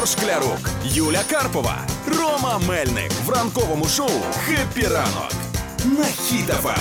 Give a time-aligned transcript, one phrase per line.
[0.00, 1.74] Ігор Шклярук, Юля Карпова,
[2.18, 4.10] Рома Мельник в ранковому шоу
[4.46, 5.32] «Хеппі ранок»
[5.84, 6.78] на Хіт-ФМ.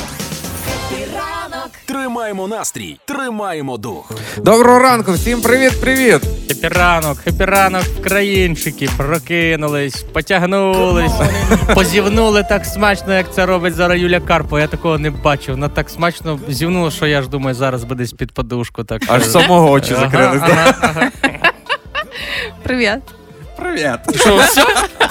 [1.85, 4.11] Тримаємо настрій, тримаємо дух.
[4.37, 6.21] Доброго ранку, всім привіт-привіт!
[6.47, 11.13] Хеппі ранок, хеппі ранок, українчики, прокинулись, потягнулись,
[11.75, 14.59] позівнули так смачно, як це робить зараз Юля Карпова.
[14.59, 15.55] Я такого не бачив.
[15.55, 18.83] Вона так смачно зівнула, що я ж думаю, зараз буде з-під подушку.
[18.83, 20.41] Так Аж самого очі Ага, закрились.
[20.43, 21.11] ага, ага.
[22.63, 22.99] Привіт.
[23.59, 24.19] Привіт!
[24.19, 24.65] Що, все?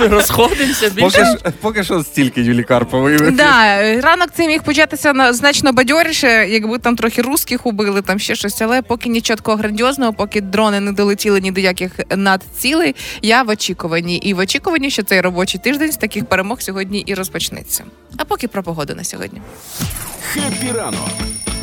[0.08, 1.36] Розходимося Поки, більше?
[1.60, 3.18] поки що стільки Юлі Карпової.
[3.30, 8.34] Да, ранок цей міг початися на значно бадьоріше, якби там трохи русських убили, там ще
[8.34, 13.42] щось, але поки нічого такого грандіозного, поки дрони не долетіли ні до яких надцілей, я
[13.42, 14.16] в очікуванні.
[14.16, 17.84] І в очікуванні, що цей робочий тиждень з таких перемог сьогодні і розпочнеться.
[18.16, 19.40] А поки про погоду на сьогодні.
[20.32, 21.08] «Хеппі ранок»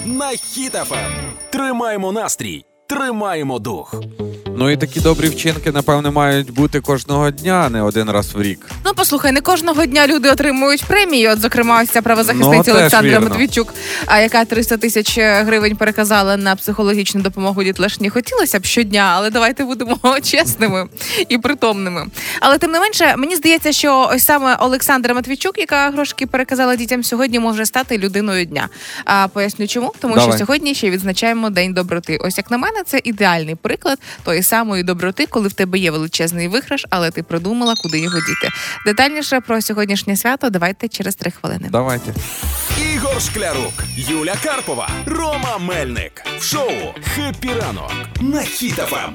[0.06, 1.12] на Хіт-ФМ.
[1.52, 3.96] Тримаємо настрій, тримаємо дух.
[4.58, 8.42] Ну і такі добрі вчинки, напевне, мають бути кожного дня, а не один раз в
[8.42, 8.70] рік.
[8.86, 11.28] Ну послухай, не кожного дня люди отримують премії.
[11.28, 13.20] От, зокрема, ось ця правозахисниця Ну, Олександра.
[13.20, 13.74] Матвійчук,
[14.06, 18.10] а яка 300 тисяч гривень переказала на психологічну допомогу дітлашні.
[18.10, 20.88] Хотілося б щодня, але давайте будемо чесними
[21.30, 22.06] і притомними.
[22.40, 27.04] Але тим не менше, мені здається, що ось саме Олександра Матвійчук, яка грошки переказала дітям
[27.04, 28.70] сьогодні, може стати людиною дня.
[29.06, 30.30] А поясню чому, тому Давай.
[30.30, 32.18] що сьогодні ще відзначаємо День доброти.
[32.18, 36.48] Ось як на мене, це ідеальний приклад тої самої доброти, коли в тебе є величезний
[36.48, 38.54] виграш, але ти продумала, куди його діти.
[38.86, 41.68] Детальніше про сьогоднішнє свято давайте через три хвилини.
[41.72, 42.14] Давайте.
[42.94, 46.72] Ігор Шклярук, Юля Карпова, Рома Мельник в шоу
[47.16, 49.12] «Хеппі ранок» на Хіт-ФМ.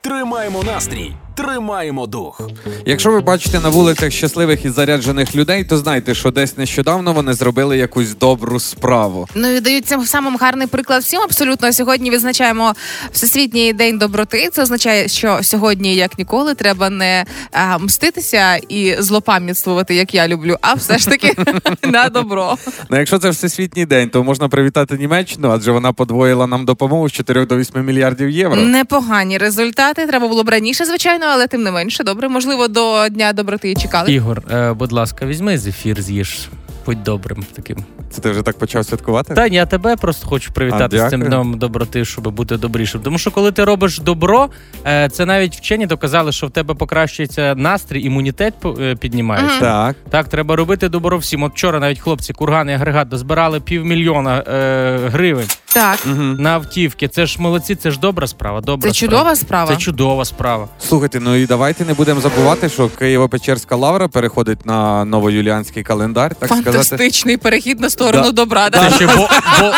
[0.00, 2.40] Тримаємо настрій, тримаємо дух.
[2.86, 7.32] Якщо ви бачите на вулицях щасливих і заряджених людей, то знайте, що десь нещодавно вони
[7.32, 9.28] зробили якусь добру справу.
[9.34, 11.20] Ну і дають цим самим гарний приклад всім.
[11.20, 12.74] Абсолютно сьогодні відзначаємо
[13.12, 14.48] Всесвітній день доброти.
[14.52, 20.56] Це означає, що сьогодні, як ніколи, треба не а, мститися і злопам'ятствувати, як я люблю,
[20.60, 21.34] а все ж таки
[21.82, 22.58] на добро.
[22.90, 27.12] Ну, якщо це всесвітній день, то можна привітати Німеччину, адже вона подвоїла нам допомогу з
[27.12, 28.60] 4 до 8 мільярдів євро.
[28.60, 30.06] Непогані результати.
[30.06, 32.04] Треба було б раніше, звичайно, але тим не менше.
[32.04, 34.12] Добре, можливо, до дня доброти і чекали.
[34.12, 36.48] Ігор, е, будь ласка, візьми зефір, з'їж.
[36.86, 37.76] Будь добрим таким.
[38.10, 39.34] Це ти вже так почав святкувати?
[39.34, 43.00] Та ні, я тебе просто хочу привітати А, з цим днем доброти, щоб бути добрішим.
[43.00, 44.48] Тому що коли ти робиш добро,
[44.86, 49.60] е, це навіть вчені доказали, що в тебе покращується настрій, імунітет е, піднімається.
[49.60, 49.96] Так.
[50.10, 51.42] Так, треба робити добро всім.
[51.42, 55.98] От вчора навіть хлопці курган і агрегат дозбирали півмільйона е, гривень Так,
[56.38, 57.08] на автівки.
[57.08, 58.60] Це ж молодці, це ж добра справа.
[58.60, 59.70] Добра це чудова справа.
[59.74, 60.68] Це чудова справа.
[60.88, 66.48] Слухайте, ну і давайте не будемо забувати, що Києво-Печерська лавра переходить на новоюліанський календар, так
[66.48, 66.64] сказати.
[66.70, 68.32] Фантастичний перехід на сторону Да.
[68.32, 68.70] добра.
[68.70, 68.90] Да?
[68.90, 69.28] Це ще бо,
[69.60, 69.72] бо...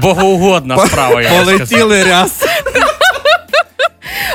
[0.00, 1.22] богоугодна справа.
[1.22, 1.58] Я би сказав.
[1.58, 2.42] Полетіли ряс.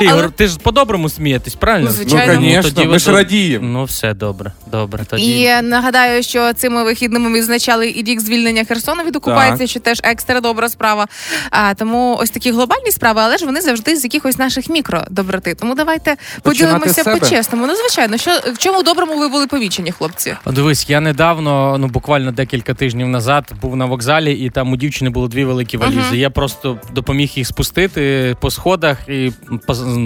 [0.03, 1.87] Ігор, Але- ти ж по-доброму смієтесь, правильно?
[1.89, 2.33] Ну, звичайно.
[2.33, 3.67] Ну, звісно, тоді ми ви ж радіємо.
[3.67, 5.05] Ну, все добре, добре.
[5.09, 5.41] Тоді.
[5.41, 9.69] І нагадаю, що цими вихідними відзначали і рік звільнення Херсона від окупації, Так.
[9.69, 11.07] що теж екстра добра справа.
[11.49, 15.55] А тому ось такі глобальні справи, але ж вони завжди з якихось наших мікродоброти.
[15.55, 17.67] Тому давайте поділимося по-чесному.
[17.67, 20.35] Ну звичайно, що в чому доброму ви були повічені, хлопці?
[20.45, 25.09] Дивись, я недавно, ну буквально декілька тижнів назад, був на вокзалі, і там у дівчини
[25.09, 25.99] було дві великі валізи.
[25.99, 26.15] Мгм.
[26.15, 29.31] Я просто допоміг їх спустити по сходах і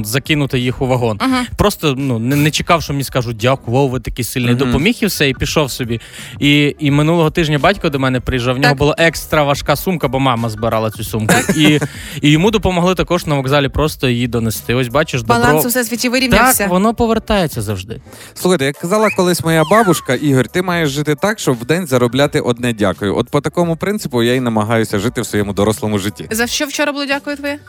[0.06, 1.20] закинути їх у вагон.
[1.22, 1.46] Мгм.
[1.58, 4.56] Просто ну не, не чекав, що мені скажуть дякую, Вов, ви такий сильний.
[4.56, 4.66] Мгм.
[4.66, 6.02] Допоміг і все, і пішов собі.
[6.40, 8.56] І, і минулого тижня батько до мене приїжджав.
[8.56, 8.78] В нього Так.
[8.78, 11.34] була екстра важка сумка, бо мама збирала цю сумку.
[11.56, 11.80] І,
[12.22, 14.74] і йому допомогли також на вокзалі просто її донести.
[14.74, 15.62] Ось бачиш, Баланс добро.
[15.66, 16.58] у всесвіті вирівнявся.
[16.64, 18.02] Так, воно повертається завжди.
[18.34, 22.40] Слухайте, як казала колись моя бабушка, Ігор, ти маєш жити так, щоб в день заробляти
[22.40, 23.18] одне дякую.
[23.18, 26.28] От по такому принципу я й намагаюся жити в своєму дорослому житті.
[26.32, 27.60] За що вчора було дякую твоє?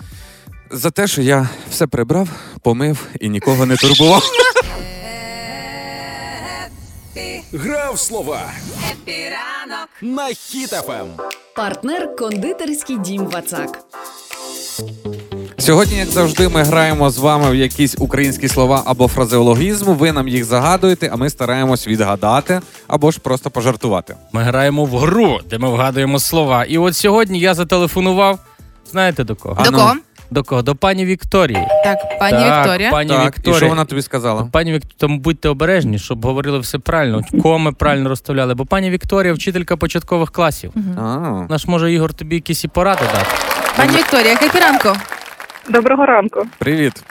[0.71, 2.29] За те, що я все прибрав,
[2.63, 4.23] помив і нікого не турбував.
[7.53, 8.43] Грав слова
[10.03, 11.07] на Хіт-ФМ.
[11.57, 13.79] Партнер кондитерський дім Вацак.
[15.59, 19.85] Сьогодні, як завжди, ми граємо з вами в якісь українські слова або фразеологізм.
[19.93, 24.17] Ви нам їх загадуєте, а ми стараємось відгадати або ж просто пожартувати.
[24.33, 26.65] Ми граємо в гру, де ми вгадуємо слова.
[26.65, 28.39] І от сьогодні я зателефонував.
[28.91, 29.65] Знаєте до кого?
[29.65, 29.95] До кого?
[30.31, 30.63] До кого?
[30.63, 31.67] До пані Вікторії.
[31.85, 32.91] Так, пані Так, Вікторія.
[32.91, 33.57] Пані так, Вікторія.
[33.57, 34.49] і що вона тобі сказала?
[34.53, 38.55] Пані Вікторія, тому будьте обережні, щоб говорили все правильно, коми правильно розставляли.
[38.55, 40.73] Бо пані Вікторія вчителька початкових класів.
[40.99, 41.03] А,
[41.51, 43.27] Наш може Ігор тобі якісь і поради дати.
[43.77, 44.89] Пані Вікторія, хепі ранку.
[45.69, 46.47] Доброго ранку.
[46.59, 47.03] привіт.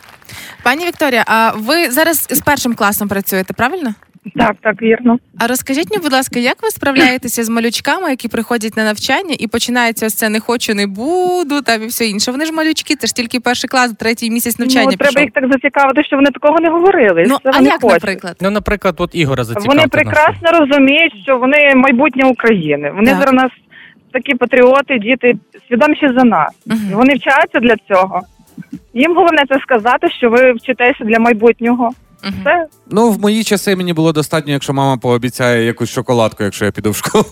[0.63, 3.93] Пані Вікторія, а ви зараз з першим класом працюєте, правильно?
[4.35, 5.19] Так, так, вірно.
[5.39, 9.47] А розкажіть мені, будь ласка, як ви справляєтеся з малючками, які приходять на навчання і
[9.47, 12.31] починається ось це не хочу, не буду там і все інше.
[12.31, 15.23] Вони ж малючки, це ж тільки перший клас, третій місяць навчання ну, треба пішов.
[15.23, 17.25] їх так зацікавити, що вони такого не говорили.
[17.27, 18.03] Ну що а вони як, хочуть.
[18.03, 18.35] наприклад?
[18.41, 22.91] Ну, наприклад, от Ігора зацікавте Вони прекрасно розуміють, що вони майбутнє України.
[22.95, 23.19] Вони Так.
[23.19, 23.51] зараз нас
[24.13, 25.33] такі патріоти, діти
[25.67, 26.49] свідоміші за нас.
[26.65, 26.91] Мгм.
[26.91, 28.21] Вони вчаться для цього.
[28.93, 31.91] Їм головне це сказати, що ви вчитеся для майбутнього.
[32.43, 36.71] Це Ну, в мої часи мені було достатньо, якщо мама пообіцяє якусь шоколадку, якщо я
[36.71, 37.25] піду в школу.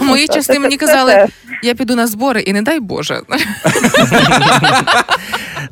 [0.00, 1.26] Мої часи мені казали,
[1.62, 3.20] я піду на збори, і не дай Боже.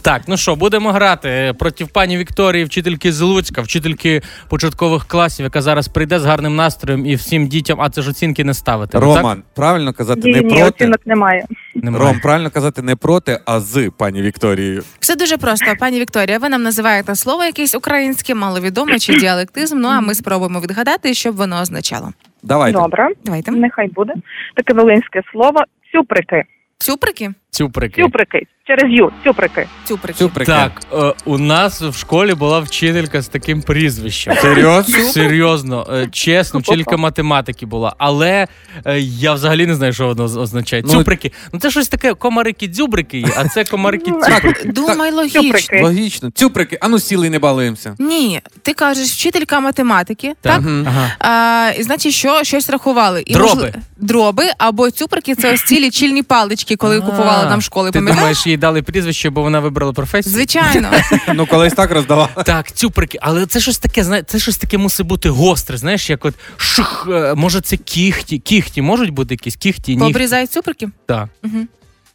[0.02, 5.62] Так, ну що, будемо грати проти пані Вікторії, вчительки з Луцька, вчительки початкових класів, яка
[5.62, 8.99] зараз прийде з гарним настроєм і всім дітям, а це ж оцінки не ставити.
[8.99, 10.64] Роман, правильно казати ні, не ні, проти.
[10.64, 11.46] оцінок немає.
[11.75, 12.05] Немає.
[12.05, 14.82] Ром, правильно казати не проти, а з пані Вікторією.
[15.00, 16.38] Все дуже просто, пані Вікторія.
[16.38, 19.79] Ви нам називаєте слово якесь українське, маловідоме чи діалектизм.
[19.81, 22.12] Ну а ми спробуємо відгадати, що б воно означало.
[22.43, 22.79] Давайте.
[22.79, 23.50] Добре, Давайте.
[23.50, 24.12] нехай буде.
[24.55, 25.61] Таке волинське слово
[25.93, 26.44] цюприки.
[26.79, 27.31] Цюприки?
[27.50, 28.02] Цюприки.
[28.02, 28.46] Цюприки.
[28.68, 29.12] Через ю.
[29.24, 29.66] Цюприки.
[29.84, 30.18] Цюприки.
[30.18, 30.52] Цюприки.
[30.52, 34.34] Так, е, у нас в школі була вчителька з таким прізвищем.
[34.42, 34.98] Серйозно?
[35.04, 37.94] Серйозно, е, чесно, вчителька математики була.
[37.98, 38.46] Але
[38.86, 40.82] е, я взагалі не знаю, що воно означає.
[40.86, 41.32] Ну, Цюприки.
[41.52, 44.72] Ну це щось таке комарики-дзюбрики є, а це комарики-цюприки.
[44.72, 45.42] Думай логічно.
[45.42, 45.80] Цюприки.
[45.82, 46.30] Логічно.
[46.30, 47.94] Цюприки, ану сіли і не балуємося.
[47.98, 50.62] Ні, ти кажеш, вчителька математики, так?
[50.86, 51.12] Ага.
[51.18, 53.22] А, і значить, що щось рахували.
[53.26, 53.48] І, Дроби.
[53.54, 57.90] можли- дроби або цюприки це ось ці лічильні палички, коли купували нам школи.
[57.90, 58.18] Ти Пам'ятаєш?
[58.18, 60.32] думаєш, їй дали прізвище, бо вона вибрала професію?
[60.32, 60.90] Звичайно.
[61.34, 62.28] Ну, колись так роздавали.
[62.44, 66.25] Так, цюприки, але це щось таке, знає, це щось таке мусить бути гостре, знаєш, як
[66.25, 68.38] от шух, е, може це кіхті.
[68.38, 70.00] Кіхті можуть бути якісь кіхті, ні.
[70.00, 70.88] Пообрізають цюприки?
[71.06, 71.28] Так.
[71.43, 71.69] Мгм.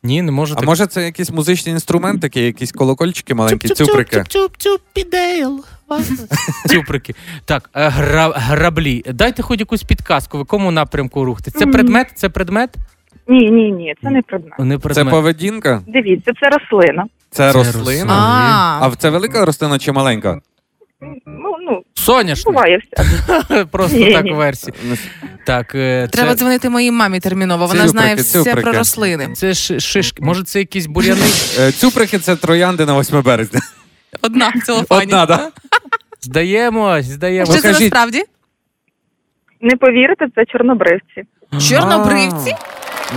[0.03, 4.23] Ні, не може А може це якісь музичні інструментики, якісь колокольчики маленькі, цюприки?
[6.69, 7.15] Цюприки.
[7.45, 9.03] Так, е, гра, граблі.
[9.13, 11.51] Дайте хоч якусь підказку, в якому напрямку рухти.
[11.51, 12.07] Це предмет?
[12.15, 12.75] Це предмет?
[13.27, 14.59] Ні, ні, ні, це не предмет.
[14.59, 15.09] Не Це предмет.
[15.13, 15.81] поведінка?
[15.87, 17.05] Дивіться, це рослина.
[17.29, 17.79] Це Це рослина?
[17.79, 18.13] рослина.
[18.81, 20.39] А А, це велика рослина чи маленька?
[21.25, 22.47] Ну, ну, Соняшник.
[22.47, 22.77] буває
[23.47, 23.65] все.
[23.65, 24.31] Просто Ні, так ні.
[24.31, 24.73] у версії.
[25.45, 27.65] Так, е, треба це, дзвонити моїй мамі терміново.
[27.67, 28.61] Вона Цюприки, знає все цюприки.
[28.61, 29.29] про рослини.
[29.35, 30.23] це ж шишки.
[30.23, 31.21] Може, це якісь бур'яни?
[31.59, 33.59] Е, Цюприки це троянди на 8 березня.
[34.21, 35.03] Одна в целофані.
[35.03, 35.53] Одна, так?
[36.21, 37.51] Здаємось, здаємось.
[37.53, 38.23] Що це насправді?
[39.61, 41.23] Не повірите, це чорнобривці.
[41.69, 42.55] Чорнобривці?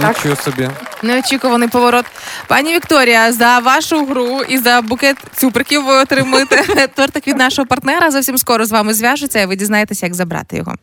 [0.08, 0.68] Нічого собі.
[1.02, 2.04] Неочікуваний поворот.
[2.48, 8.10] Пані Вікторія, за вашу гру і за букет цюприків ви отримуєте тортик від нашого партнера.
[8.10, 10.74] Зовсім скоро з вами зв'яжуться, і ви дізнаєтеся, як забрати його.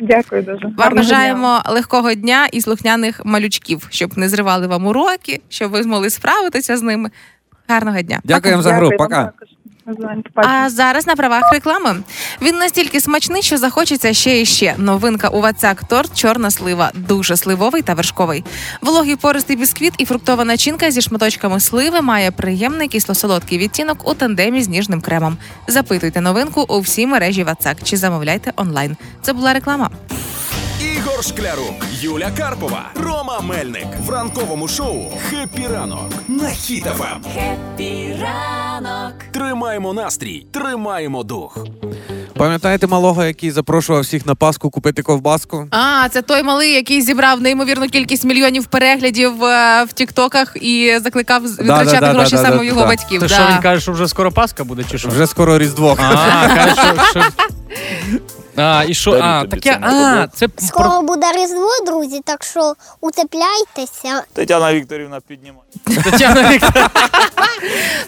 [0.00, 0.64] Дякую дуже.
[0.64, 1.02] Вам Гарного дня.
[1.02, 6.76] бажаємо легкого дня і слухняних малючків, щоб не зривали вам уроки, щоб ви змогли справитися
[6.76, 7.10] з ними.
[7.68, 8.20] Гарного дня.
[8.24, 8.88] Дякуємо за гру.
[8.90, 9.32] Дякую Пока.
[10.34, 11.96] А зараз на правах реклами
[12.42, 14.74] він настільки смачний, що захочеться ще і ще.
[14.78, 18.44] Новинка у Вацак торт чорна слива, дуже сливовий та вершковий.
[18.82, 24.62] Вологий пористий бісквіт і фруктова начинка зі шматочками сливи має приємний кисло-солодкий відтінок у тандемі
[24.62, 25.36] з ніжним кремом.
[25.68, 28.96] Запитуйте новинку у всій мережі Вацак чи замовляйте онлайн.
[29.22, 29.90] Це була реклама.
[31.16, 37.20] Ігор Шклярук, Юля Карпова, Рома Мельник в ранковому шоу «Хеппі ранок» на Хіт-ФМ.
[39.32, 41.58] Тримаємо настрій, тримаємо дух.
[42.36, 45.66] Пам'ятаєте малого, який запрошував всіх на Пасху купити ковбаску?
[45.70, 51.42] А, це той малий, який зібрав неймовірну кількість мільйонів переглядів е, в Тіктоках і закликав
[51.42, 52.86] витрачати да, да, гроші да, саме да, у його да.
[52.86, 53.20] батьків.
[53.20, 53.28] Да.
[53.28, 55.08] що він каже, що вже скоро Пасха буде, чи що?
[55.08, 55.96] Вже скоро Різдво.
[56.00, 57.22] А, каже, що...
[58.56, 59.12] А, і що?
[59.22, 64.22] А, таке, а, це про- Скоро буде Різдво, друзі, так що утепляйтеся.
[64.32, 65.62] Тетяна Вікторівна піднімає.
[66.04, 66.90] Тетяна Вікторівна.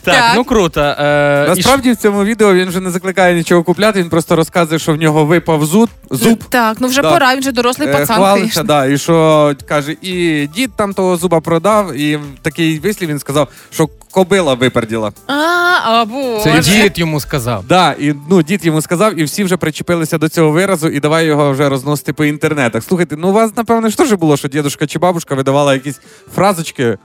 [0.05, 0.33] Так, Так.
[0.37, 0.81] ну круто.
[0.81, 4.79] Е, і Насправді в цьому відео він вже не закликає нічого купляти, він просто розказує,
[4.79, 6.45] що в нього випав зуб, зуб.
[6.45, 7.11] Так, ну вже Да.
[7.13, 8.17] пора, він же дорослий Е, пацан.
[8.17, 8.63] Хвалиться, звісно.
[8.63, 13.49] да, і що каже, і дід там того зуба продав, і такий вислів він сказав,
[13.71, 15.13] що кобила виперділа.
[15.27, 16.05] А,
[16.45, 17.65] Це дід йому сказав.
[17.67, 21.27] Да, і ну дід йому сказав, і всі вже причепилися до цього виразу, і давай
[21.27, 22.85] його вже розносити по інтернетах.
[22.85, 26.01] Слухайте, ну у вас напевне ж теж було, що дідушка чи бабушка видавала якісь
[26.35, 26.99] фразочки.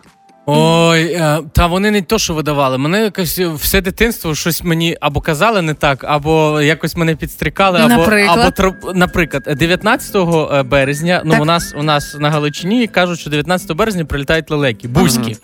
[0.45, 2.77] Ой, е, та вони не то, що видавали.
[2.77, 7.89] Мене якось все дитинство щось мені або казали не так, або якось мене підстрікали, або
[7.89, 8.59] Наприклад?
[8.59, 10.15] або наприклад, 19
[10.53, 11.21] е, березня.
[11.25, 11.41] Ну Так.
[11.41, 15.37] у нас у нас на Галичині кажуть, що 19 березня прилітають лелеки, бузькі.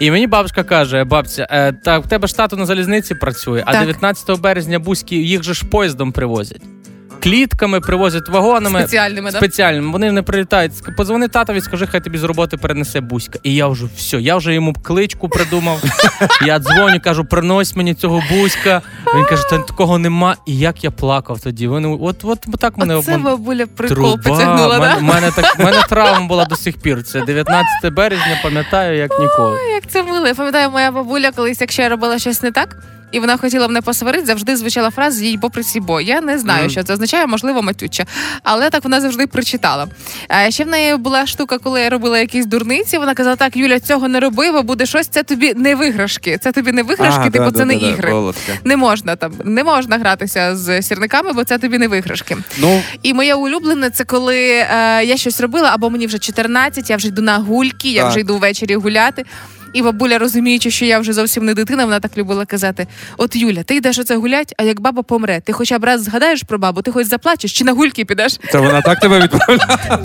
[0.00, 3.72] І мені бабушка каже: бабця, е, та в тебе ж тато на залізниці працює, а
[3.72, 3.80] Так.
[3.80, 6.62] 19 березня бузькі їх же ж поїздом привозять.
[7.24, 8.80] Клітками, привозять вагонами.
[8.80, 9.38] Спеціальними, да?
[9.38, 9.92] Спеціальними.
[9.92, 10.72] Вони не прилітають.
[10.96, 13.38] Позвони татові, скажи, хай тобі з роботи перенесе буська.
[13.42, 15.82] І я вже все, я вже йому кличку придумав.
[16.46, 18.82] Я дзвоню, кажу, принось мені цього буська.
[19.16, 20.36] Він каже, та такого нема.
[20.46, 21.66] І як я плакав тоді.
[21.66, 23.32] Вони от, от, так мене Оце обман...
[23.32, 25.00] бабуля прикол потягнула, мене, да?
[25.00, 27.02] мене, так, мене травма була до сих пір.
[27.02, 29.58] Це 19 березня, пам'ятаю, як ніколи.
[29.74, 30.26] Як це мило.
[30.26, 32.76] Я пам'ятаю, моя бабуля колись, якщо я робила щось не так.
[33.14, 36.00] І вона хотіла мене посварити, завжди звучала фраза їй попри сібо.
[36.00, 36.70] Я не знаю, Мгм.
[36.70, 38.04] що це означає, можливо, матюча.
[38.42, 39.88] Але так вона завжди прочитала.
[40.28, 42.98] А ще в неї була штука, коли я робила якісь дурниці.
[42.98, 46.38] Вона казала: так, Юля, цього не роби, бо буде щось, це тобі не виграшки.
[46.38, 48.12] Це тобі не виграшки, А, типу, да, це да, не да, ігри.
[48.12, 48.52] Володька.
[48.64, 52.36] Не можна там, не можна гратися з сірниками, бо це тобі не виграшки.
[52.58, 56.96] Ну, І моє улюблене це коли е, я щось робила, або мені вже 14, я
[56.96, 59.24] вже йду на гульки, я вже йду ввечері гуляти.
[59.74, 63.62] І бабуля, розуміючи, що я вже зовсім не дитина, вона так любила казати: От Юля,
[63.62, 66.82] ти йдеш оце гулять, а як баба помре, ти хоча б раз згадаєш про бабу,
[66.82, 68.40] ти хоч заплачеш чи на гульки підеш?
[68.52, 69.78] Це вона так тебе відправляє?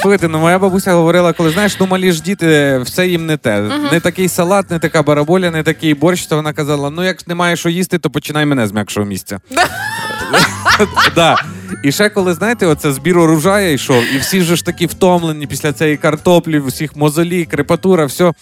[0.00, 3.60] Слухайте, ну моя бабуся говорила, коли знаєш, ну малі ж діти, все їм не те.
[3.92, 6.26] Не такий салат, не така бараболя, не такий борщ.
[6.26, 9.40] То вона казала: ну як немає що їсти, то починай мене з м'якшого місця.
[11.14, 11.36] Да.
[11.84, 15.96] І ще коли, знаєте, оце збір урожаю йшов, і всі ж такі втомлені після цієї
[15.96, 18.32] картоплі, всіх мозолі, крепатура, все.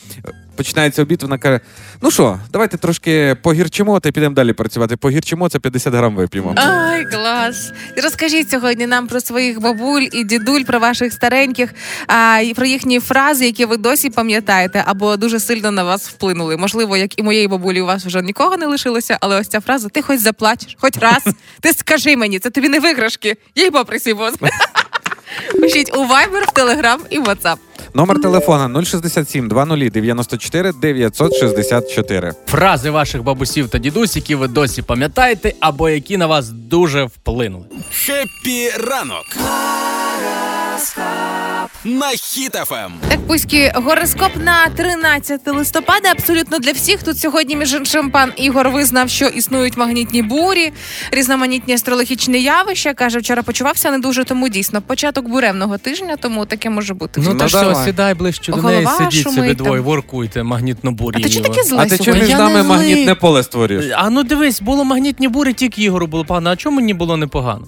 [0.58, 1.60] Починається обід, вона каже:
[2.02, 4.96] ну що, давайте трошки погірчимо, та підемо далі працювати.
[4.96, 6.54] Погірчимо, це 50 грам вип'ємо.
[6.56, 7.72] Ай, клас!
[8.02, 11.74] Розкажіть сьогодні нам про своїх бабуль і дідуль, про ваших стареньких,
[12.06, 16.56] а, і про їхні фрази, які ви досі пам'ятаєте, або дуже сильно на вас вплинули.
[16.56, 19.88] Можливо, як і моєї бабулі, у вас вже нікого не лишилося, але ось ця фраза:
[19.88, 21.34] ти хоч заплачеш, хоч раз.
[21.60, 23.36] Ти скажи мені, це тобі не виграшки.
[23.54, 24.34] Їй поприсібос.
[25.60, 27.56] Пишіть у Viber, в Telegram і WhatsApp.
[27.94, 32.32] Номер телефона 067 00 94 964.
[32.46, 37.64] Фрази ваших бабусів та дідусь, які ви досі пам'ятаєте, або які на вас дуже вплинули.
[37.90, 39.24] Хеппі ранок.
[41.84, 42.16] На Ем.
[42.22, 42.92] хітафем.
[43.08, 46.10] Так, пуські, гороскоп на 13 листопада.
[46.10, 47.02] Абсолютно для всіх.
[47.02, 50.72] Тут сьогодні між іншим пан Ігор визнав, що існують магнітні бурі,
[51.12, 52.94] різноманітні астрологічні явища.
[52.94, 57.20] каже, вчора почувався не дуже, тому дійсно початок буремного тижня, тому таке може бути.
[57.24, 57.84] Ну, Ну, та що, давай.
[57.86, 59.66] сідай ближче до Голова неї, сидіть шумить собі там.
[59.66, 61.18] двоє, воркуйте, магнітну бурю.
[61.20, 62.20] а ти чи таке зле А ти сьогодні?
[62.28, 63.92] між нами магнітне поле створюєш?
[63.96, 66.50] А ну дивись, було магнітні бурі, тільки Ігору було погано.
[66.50, 67.66] А чому мені було непогано?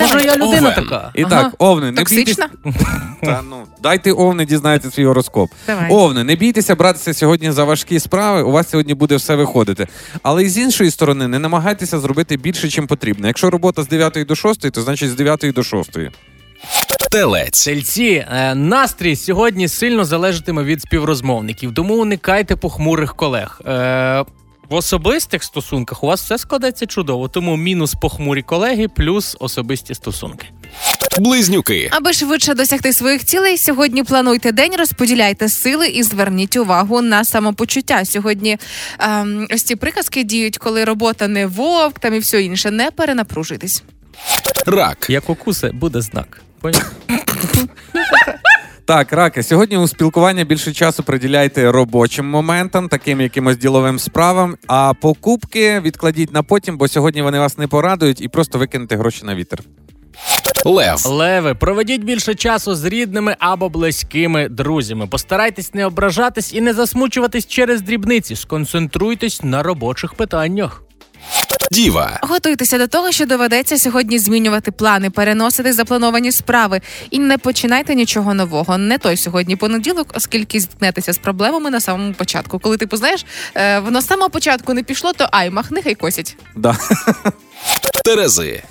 [0.00, 0.74] Може, я людина Овен.
[0.74, 1.10] така.
[1.14, 1.30] І Ага.
[1.42, 2.36] так, овни, не бійтесь.
[2.36, 2.48] Токсична?
[3.22, 5.50] Та, ну, дайте овни, дізнайте свій гороскоп.
[5.66, 5.90] Давай.
[5.90, 8.42] Овни, не бійтеся братися сьогодні за важкі справи.
[8.42, 9.86] У вас сьогодні буде все виходити.
[10.22, 13.26] Але і з іншої сторони, не намагайтеся зробити більше, чим потрібно.
[13.26, 15.98] Якщо робота з 9 до 6, то значить з 9 до 6.
[17.10, 17.64] Телець.
[17.64, 23.60] Тельці, е, настрій сьогодні сильно залежатиме від співрозмовників, тому уникайте похмурих колег.
[23.66, 24.24] Е,
[24.70, 30.46] в особистих стосунках у вас все складеться чудово, тому мінус похмурі колеги, плюс особисті стосунки.
[31.18, 31.88] Близнюки.
[31.92, 38.04] Аби швидше досягти своїх цілей, сьогодні плануйте день, розподіляйте сили і зверніть увагу на самопочуття.
[38.04, 38.58] Сьогодні
[38.98, 42.70] ем, ось ці приказки діють, коли робота не вовк, там і все інше.
[42.70, 43.82] Не перенапружуйтесь.
[44.66, 45.06] Рак.
[45.08, 46.42] Як укуси, буде знак.
[46.60, 46.92] Поняв?
[48.90, 54.56] Так, раки, сьогодні у спілкування більше часу приділяйте робочим моментам, таким якимось діловим справам.
[54.66, 59.24] А покупки відкладіть на потім, бо сьогодні вони вас не порадують і просто викинете гроші
[59.24, 59.60] на вітер.
[60.64, 61.06] Лев.
[61.06, 65.06] Леви, проведіть більше часу з рідними або близькими друзями.
[65.06, 68.36] Постарайтесь не ображатись і не засмучуватись через дрібниці.
[68.36, 70.82] Сконцентруйтесь на робочих питаннях.
[71.72, 72.18] Діва.
[72.22, 78.34] Готуйтеся до того, що доведеться сьогодні змінювати плани, переносити заплановані справи і не починайте нічого
[78.34, 78.78] нового.
[78.78, 82.58] Не той сьогодні понеділок, оскільки зіткнетеся з проблемами на самому початку.
[82.58, 83.24] Коли ти познаєш,
[83.54, 86.36] е, воно з самого початку не пішло, то ай, махни хай косять.
[86.56, 86.76] Да.
[88.04, 88.62] Терези.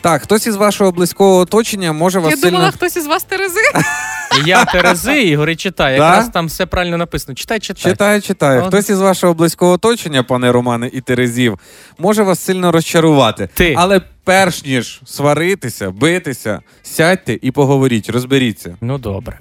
[0.00, 2.50] Так, хтось із вашого близького оточення може вас Я сильно.
[2.50, 3.60] думала, хтось із вас Терези.
[4.46, 5.20] Я Терези,
[5.52, 5.98] і читаю.
[5.98, 6.06] Да?
[6.08, 7.34] Якраз там все правильно написано.
[7.34, 7.92] Читай, читай.
[7.92, 8.60] Читаю, читаю.
[8.60, 8.68] От.
[8.68, 11.58] Хтось із вашого близького оточення, пане Романе і Терезів,
[11.98, 13.48] може вас сильно розчарувати.
[13.54, 13.74] Ти.
[13.78, 18.76] Але перш ніж сваритися, битися, сядьте і поговоріть, розберіться.
[18.80, 19.38] Ну добре.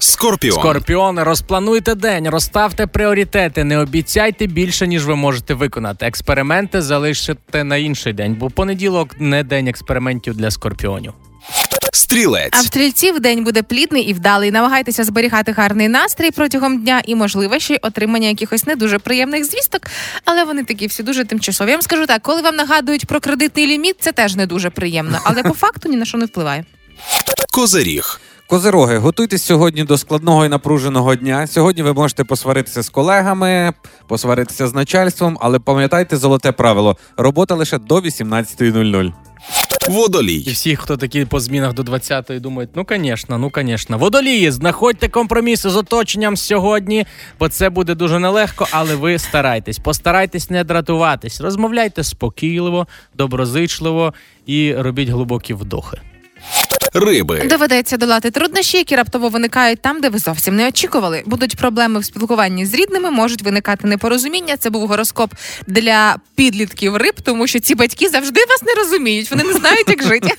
[0.00, 0.58] Скорпіон.
[0.60, 6.06] Скорпіони, розплануйте день, розставте пріоритети, не обіцяйте більше, ніж ви можете виконати.
[6.06, 11.12] Експерименти залишите на інший день, бо понеділок не день експериментів для скорпіонів.
[12.52, 14.50] А в стрільців день буде плідний і вдалий.
[14.50, 19.44] Намагайтеся зберігати гарний настрій протягом дня і, можливо, ще й отримання якихось не дуже приємних
[19.44, 19.82] звісток,
[20.24, 21.70] але вони такі всі дуже тимчасові.
[21.70, 25.20] Я вам скажу так, коли вам нагадують про кредитний ліміт, це теж не дуже приємно,
[25.24, 26.64] але по факту ні на що не впливає.
[27.50, 28.20] Козиріг.
[28.48, 31.46] Козироги, готуйтесь сьогодні до складного і напруженого дня.
[31.46, 33.72] Сьогодні ви можете посваритися з колегами,
[34.06, 39.12] посваритися з начальством, але пам'ятайте золоте правило: робота лише до 18.00.
[40.48, 43.98] І всі, хто такі по змінах до 20-ї, думають, ну звісно, ну звісно.
[43.98, 47.06] Водолії, знаходьте компроміси з оточенням сьогодні,
[47.38, 49.78] бо це буде дуже нелегко, але ви старайтесь.
[49.78, 51.40] Постарайтесь не дратуватись.
[51.40, 54.14] Розмовляйте спокійливо, доброзичливо
[54.46, 55.98] і робіть глибокі вдохи.
[57.00, 57.42] Риби.
[57.44, 61.22] Доведеться долати труднощі, які раптово виникають там, де ви зовсім не очікували.
[61.26, 64.56] Будуть проблеми в спілкуванні з рідними, можуть виникати непорозуміння.
[64.56, 65.34] Це був гороскоп
[65.66, 69.30] для підлітків риб, тому що ці батьки завжди вас не розуміють.
[69.30, 70.30] Вони не знають, як жити.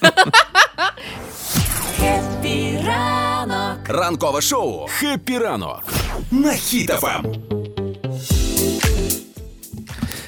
[3.87, 5.83] Ранкове шоу «Хеппі ранок»
[6.31, 6.51] на.
[6.51, 7.66] Хіт-ФМ.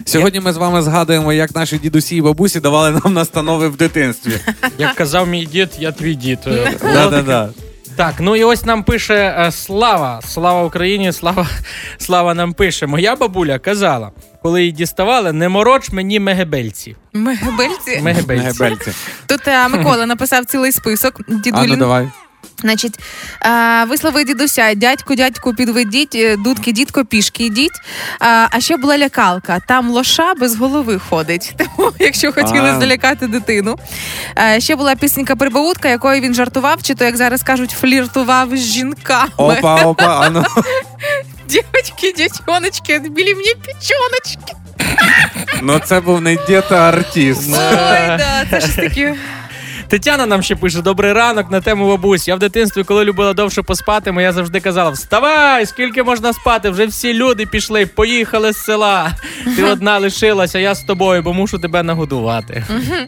[0.10, 4.40] Сьогодні ми з вами згадуємо, як наші дідусі і бабусі давали нам настанови в дитинстві.
[4.78, 6.40] Як казав мій дід, я твій дід.
[6.48, 7.50] Е, Да-да-да.
[7.96, 10.22] Так, ну і ось нам пише е, Слава.
[10.26, 11.48] Слава Україні, слава,
[11.98, 12.88] слава нам пише.
[12.88, 14.12] Моя бабуля казала,
[14.42, 16.96] коли її діставали, не мороч мені мегебельці.
[17.14, 18.00] Мегабельці.
[18.02, 18.46] Мегебельці.
[18.64, 18.92] Гебельці.
[19.26, 21.14] Тут е, Микола написав цілий список.
[21.20, 21.80] А ну Дідулін.
[21.80, 22.08] давай.
[22.62, 23.00] Значить,
[23.88, 27.82] вислови дідуся, дядьку, дядьку, підведіть, е, дудки, дідко, пішки йдіть.
[28.20, 29.60] А, а ще була лякалка.
[29.68, 31.56] Там лоша без голови ходить.
[31.58, 33.76] Тому, якщо хотіли залякати дитину.
[34.58, 39.30] Ще була пісенька прибаутка, якою він жартував, чи то, як зараз кажуть, фліртував з жінками.
[39.38, 40.44] Опа, опа, а ну.
[41.48, 44.54] Дівочки, дівчоночки, білі мені пічоночки.
[45.62, 47.50] Ну це був не дід, а артист.
[47.50, 49.16] Ой, да, це ж таке.
[49.90, 52.28] Тетяна нам ще пише: добрий ранок на тему бабусь.
[52.28, 56.70] Я в дитинстві, коли любила довше поспати, моя завжди казала: Вставай, скільки можна спати?
[56.70, 59.12] Вже всі люди пішли, поїхали з села.
[59.56, 62.64] Ти одна лишилася, я з тобою, бо мушу тебе нагодувати.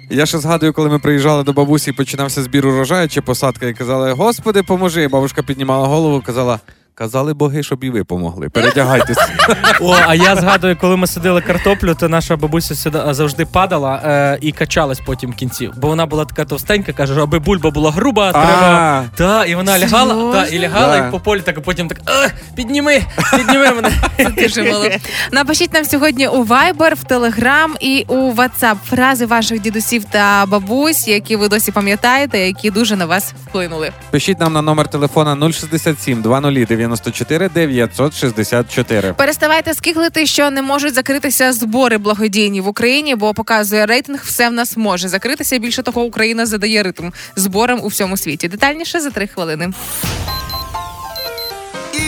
[0.10, 4.12] Я ще згадую, коли ми приїжджали до бабусі починався збір урожаю чи посадка, і казали:
[4.12, 5.08] Господи, поможи.
[5.08, 6.60] Бабушка піднімала голову, казала.
[6.96, 8.50] Казали боги, щоб і ви помогли.
[8.50, 9.18] Передягайтесь.
[9.82, 14.38] О, а я згадую, коли ми садили картоплю, то наша бабуся сюди завжди падала е,
[14.42, 15.70] і качалась потім в кінці.
[15.78, 19.06] Бо вона була така товстенька, каже, аби бульба була груба, треба.
[19.16, 21.08] Та, і вона лягала, та, і лягала, Да.
[21.08, 23.02] і по полі так, а потім так «Ех, підніми,
[23.38, 23.92] підніми мене.
[24.18, 24.86] Це дуже мило.
[25.32, 31.08] Напишіть нам сьогодні у Viber, в Telegram і у WhatsApp фрази ваших дідусів та бабусь,
[31.08, 33.92] які ви досі пам'ятаєте, які дуже на вас вплинули.
[34.12, 39.14] Пишіть нам на номер телефона 067 20 94 964.
[39.14, 44.54] Переставайте скиглити, що не можуть закритися збори благодійні в Україні, бо показує рейтинг, все в
[44.54, 45.58] нас може закритися.
[45.58, 48.48] Більше того, Україна задає ритм зборам у всьому світі.
[48.48, 49.70] Детальніше за три хвилини.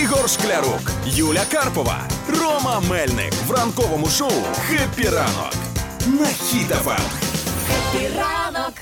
[0.01, 2.07] Ігор Шклярук, Юля Карпова,
[2.41, 5.53] Рома Мельник в ранковому шоу «Хеппі ранок»
[6.05, 7.22] на Ем.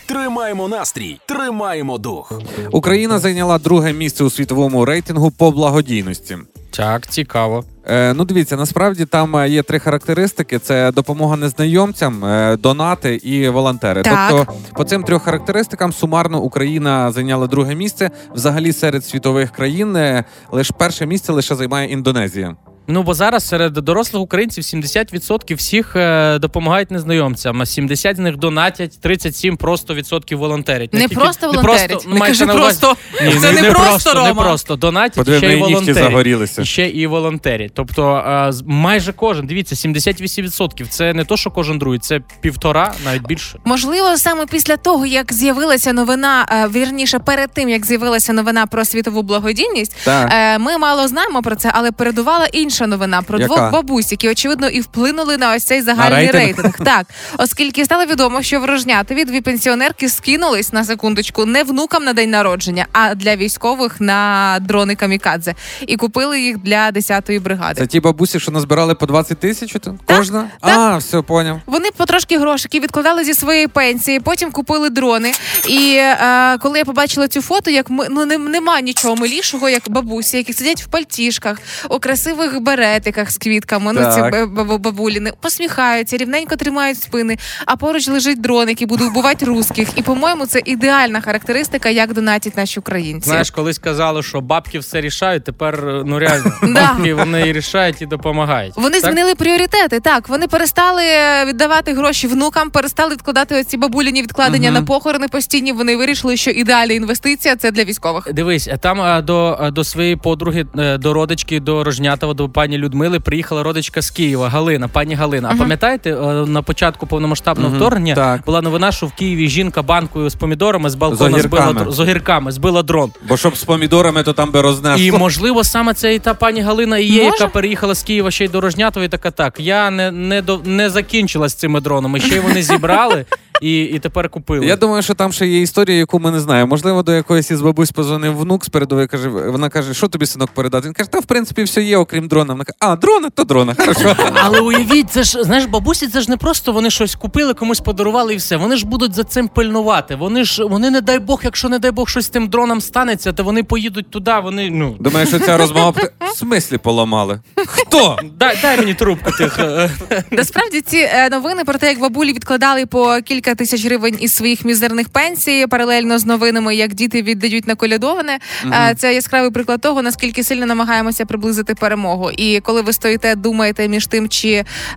[0.06, 2.32] Тримаємо настрій, тримаємо дух.
[2.72, 6.38] Україна зайняла друге місце у світовому рейтингу по благодійності.
[6.72, 7.64] Так, цікаво.
[7.86, 13.50] Е, ну, дивіться, насправді там е, є три характеристики: це допомога незнайомцям, е, донати і
[13.50, 14.02] волонтери.
[14.02, 14.30] Так.
[14.30, 18.12] Тобто, по цим трьох характеристикам сумарно Україна зайняла друге місце.
[18.36, 22.56] Взагалі серед світових країн е, лише перше місце лише займає Індонезія.
[22.92, 28.38] Ну бо зараз серед дорослих українців 70% всіх е, допомагають незнайомцям, а 70 з них
[28.38, 30.94] донатять, 37 просто відсотків волонтерять.
[30.94, 32.06] Не просто волонтерять.
[32.08, 32.96] ну, Не кажи на увазі- просто.
[33.26, 36.04] Ні, Це не просто, просто, не просто донатять, Подиви, ще нігті волонтерять.
[36.04, 36.62] загорілися.
[36.62, 37.72] І ще і волонтерять.
[37.76, 38.16] Тобто
[38.48, 40.88] е, з- майже кожен, дивіться, 78%.
[40.90, 43.60] Це не то, що кожен другий, це півтора, навіть більше.
[43.66, 48.86] Можливо, саме після того, як з'явилася новина, е, вірніше, перед тим як з'явилася новина про
[48.86, 50.30] світову благодійність, Так.
[50.34, 53.56] е, ми мало знаємо про це, але передувала інша новина про Яка?
[53.56, 56.44] двох бабусь, які очевидно і вплинули на ось цей загальний рейтинг?
[56.44, 56.74] рейтинг.
[56.86, 62.30] Так, оскільки стало відомо, що ворожнятові дві пенсіонерки скинулись на секундочку не внукам на день
[62.30, 65.56] народження, а для військових на дрони камікадзе,
[65.88, 67.82] і купили їх для 10-ї бригади.
[67.82, 69.96] Це ті бабусі, що назбирали по 20 тисяч то?
[70.06, 70.50] кожна?
[70.62, 71.62] А, все, поняв.
[71.66, 75.32] Вони потрошки грошики відкладали зі своєї пенсії, потім купили дрони.
[75.68, 79.90] І е, коли я побачила цю фото, як ми ну не, нема нічого милішого, як
[79.90, 81.58] бабусі, які сидять в пальтішках,
[81.90, 83.94] у красивих беретиках з квітками.
[83.94, 84.32] Ну ці Так.
[84.50, 87.38] б- б- бабуліни посміхаються, рівненько тримають спини.
[87.66, 89.90] А поруч лежить дрон, який буде вбивати русських.
[89.96, 93.30] І по-моєму, це ідеальна характеристика, як донатять наші українці.
[93.30, 98.06] Знаєш, колись казали, що бабки все рішають, тепер ну реально бабки вони і рішають і
[98.06, 98.74] допомагають.
[98.78, 99.02] Вони Так?
[99.12, 100.00] змінили пріоритети.
[100.00, 101.04] Так, вони перестали
[101.48, 105.72] віддавати гроші внукам, перестали відкладати оці бабуліні відкладення на похорони постійні.
[105.72, 108.34] Вони вирішили, що ідеальна інвестиція це для військових.
[108.34, 113.64] Дивись, там до, до своєї подруги, е, до родички, до Рожнятова, до пані Людмили приїхала
[113.64, 115.50] родичка з Києва, Галина, пані Галина.
[115.54, 118.42] А пам'ятаєте, е, на початку повномасштабного Мгм, вторгнення так.
[118.46, 122.52] була новина, що в Києві жінка банкою з помідорами з балкона З збила з огірками,
[122.52, 123.12] збила дрон.
[123.30, 125.04] Бо щоб з помідорами, то там би рознесло.
[125.06, 127.36] І можливо саме це і та пані Галина і є, Може?
[127.36, 129.60] яка переїхала з Києва ще й до Рожнятова, і така так.
[129.60, 132.20] Я не, не, до, не закінчила з цими дронами.
[132.20, 133.26] Ще й вони зібрали
[133.62, 134.66] і, і тепер купили.
[134.66, 136.70] Я думаю, що там ще є історія, яку ми не знаємо.
[136.70, 140.50] Можливо, до якоїсь із бабусь позвонив внук з передової, каже, вона каже, що тобі синок
[140.54, 140.88] передати?
[140.88, 142.54] Він каже, та в принципі все є, окрім дрона.
[142.54, 144.16] Вона каже, а, дрона, то дрона, хорошо.
[144.44, 148.34] Але уявіть, це ж знаєш, бабусі, це ж не просто вони щось купили, комусь подарували
[148.34, 148.58] і все.
[148.58, 150.16] Вони ж будуть за цим пильнувати.
[150.16, 153.34] Вони ж вони, не дай Бог, якщо не дай Бог щось з тим дроном станеться,
[153.34, 154.34] то вони поїдуть туди.
[154.44, 157.40] Вони ну Думаю, що ця розмова в смислі поламали.
[157.68, 158.18] Хто?
[158.40, 159.60] дай, дай мені трубку тих.
[159.60, 159.92] е,
[160.32, 164.66] Насправді ці е, новини про те, як бабулі відкладали по кілька тисяч гривень із своїх
[164.66, 168.40] мізерних пенсій, паралельно з новинами, як діти віддають на колядоване.
[168.66, 172.32] е, Це яскравий приклад того, наскільки сильно намагаємося приблизити перемогу.
[172.32, 174.50] І коли ви стоїте, думаєте між тим, чи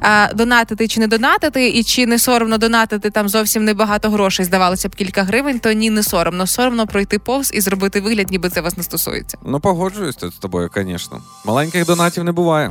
[0.02, 4.88] е, донатити, чи не донатити, і чи не соромно донатити там зовсім небагато грошей, здавалося
[4.88, 6.46] б, кілька гривень, то ні, не соромно.
[6.46, 9.38] Соромно пройти повз і зробити вигляд, ніби це вас не стосується.
[9.46, 11.22] Ну, погоджуюсь тут з тобою, звісно.
[11.44, 12.70] Маленьких донатів не буває.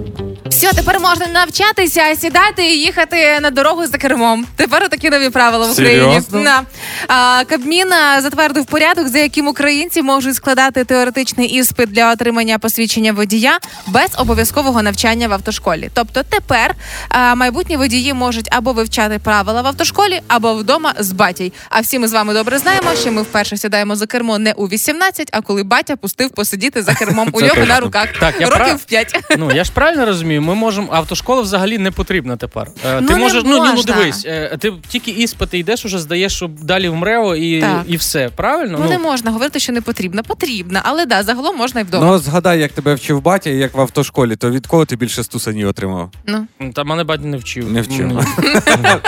[0.61, 4.45] Все, тепер можна навчатися, сідати і їхати на дорогу за кермом.
[4.55, 6.01] Тепер такі нові правила в Україні.
[6.01, 6.43] Серйозно?
[6.43, 6.61] Да.
[7.07, 13.13] А, Кабмін а, затвердив порядок, за яким українці можуть складати теоретичний іспит для отримання посвідчення
[13.13, 15.89] водія без обов'язкового навчання в автошколі.
[15.93, 16.75] Тобто тепер
[17.09, 21.53] а, майбутні водії можуть або вивчати правила в автошколі, або вдома з батій.
[21.69, 24.67] А всі ми з вами добре знаємо, що ми вперше сідаємо за кермо не у
[24.67, 27.79] 18, а коли батя пустив посидіти за кермом у Це нього на точно.
[27.85, 28.07] руках.
[28.19, 28.83] Так, я років прав?
[28.83, 29.19] 5.
[29.37, 30.87] Ну я ж правильно розумію, ми можемо.
[30.91, 32.67] Автошкола взагалі не потрібна тепер.
[32.85, 35.99] Е, Ну, ти не можеш, ну, ні, ну дивись, е, ти тільки іспити йдеш, уже
[35.99, 37.83] здаєш, щоб далі в МРЕО і, Так.
[37.87, 38.29] і все.
[38.35, 38.79] Правильно?
[38.83, 40.23] Ну, не можна говорити, що не потрібно.
[40.23, 42.05] Потрібно, але да, загалом можна і вдома.
[42.05, 45.23] Ну, згадай, як тебе вчив батя, і як в автошколі, то від кого ти більше
[45.23, 46.09] стусанів отримав?
[46.27, 46.47] Ну.
[46.73, 47.71] Та мене батя не вчив.
[47.71, 48.11] Не вчив.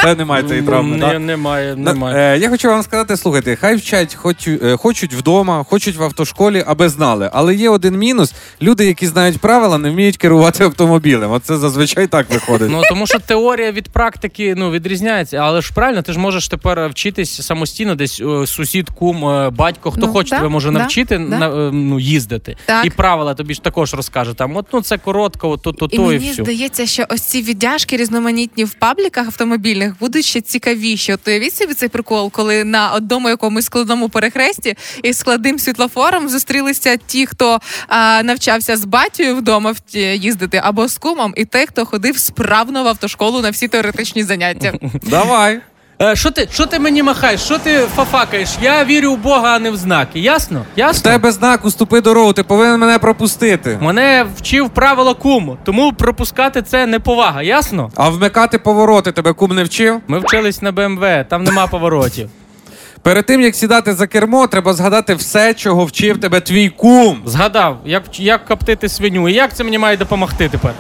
[0.04, 1.00] Та немає цієї травми.
[1.00, 1.20] Так?
[1.20, 2.36] Немає, немає.
[2.36, 6.90] е, Я хочу вам сказати, слухайте, хай вчать, хоч, хочуть вдома, хочуть в автошколі, аби
[6.90, 7.30] знали.
[7.34, 11.33] Але є один мінус: люди, які знають правила, не вміють керувати автомобілем.
[11.34, 12.69] Оце зазвичай так виходить.
[12.72, 16.89] Ну тому що теорія від практики ну відрізняється, але ж правильно, ти ж можеш тепер
[16.89, 20.78] вчитись самостійно, десь е, сусід, кум, е, батько, хто Ну, хоче да, тебе може да,
[20.80, 21.24] навчити да.
[21.39, 22.58] на е, ну їздити.
[22.65, 22.86] Так.
[22.86, 24.34] І правила тобі ж також розкаже.
[24.34, 26.43] Там от ну це коротко, от то, то, І то і мені все.
[26.43, 31.13] здається, що ось ці віддяжки різноманітні в пабліках автомобільних будуть ще цікавіші.
[31.13, 36.98] От уявіть собі цей прикол, коли на одному якомусь складному перехресті із складним світлофором зустрілися
[37.08, 41.86] ті, хто а, навчався з батькою вдома в- їздити, або з кумом, і той, хто
[41.86, 44.74] ходив справно в автошколу на всі теоретичні заняття.
[45.04, 45.60] Давай.
[46.02, 47.42] Е, Що ти, що ти мені махаєш?
[47.42, 48.50] Що ти фафакаєш?
[48.62, 50.20] Я вірю в Бога, а не в знаки.
[50.20, 50.66] Ясно?
[50.76, 51.00] Ясно?
[51.00, 53.78] В тебе знак уступи дорогу, ти повинен мене пропустити.
[53.82, 57.92] Мене вчив правило кум, тому пропускати це неповага, ясно?
[57.96, 60.02] А вмикати повороти тебе кум не вчив?
[60.08, 62.30] Ми вчились на БМВ, там нема поворотів.
[63.02, 67.22] Перед тим як сідати за кермо, треба згадати все, чого вчив тебе твій кум.
[67.26, 69.30] Згадав, як, як коптити свиню.
[69.30, 70.74] І як це мені має допомогти тепер?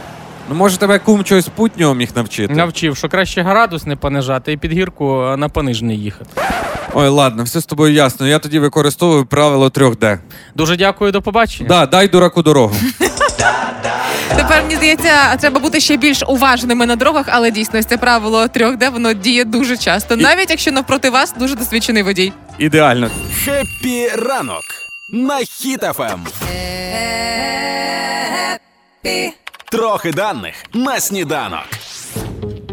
[0.49, 2.53] Ну може тебе кум чогось путнього міг навчити.
[2.53, 6.29] Навчив, що краще градус не понижати і під гірку на понижений їхати.
[6.93, 8.27] Ой, ладно, все з тобою ясно.
[8.27, 10.17] Я тоді використовую правило 3D.
[10.55, 11.69] Дуже дякую, до побачення.
[11.69, 12.75] Да, дай дураку дорогу.
[14.35, 18.91] Тепер мені здається, треба бути ще більш уважними на дорогах, але дійсно це правило 3D,
[18.91, 22.33] воно діє дуже часто, навіть якщо навпроти вас дуже досвідчений водій.
[22.57, 23.09] Ідеально.
[23.45, 24.63] Хеппі ранок
[25.09, 26.19] на Хіт-ФМ.
[29.73, 31.65] Трохи даних на сніданок.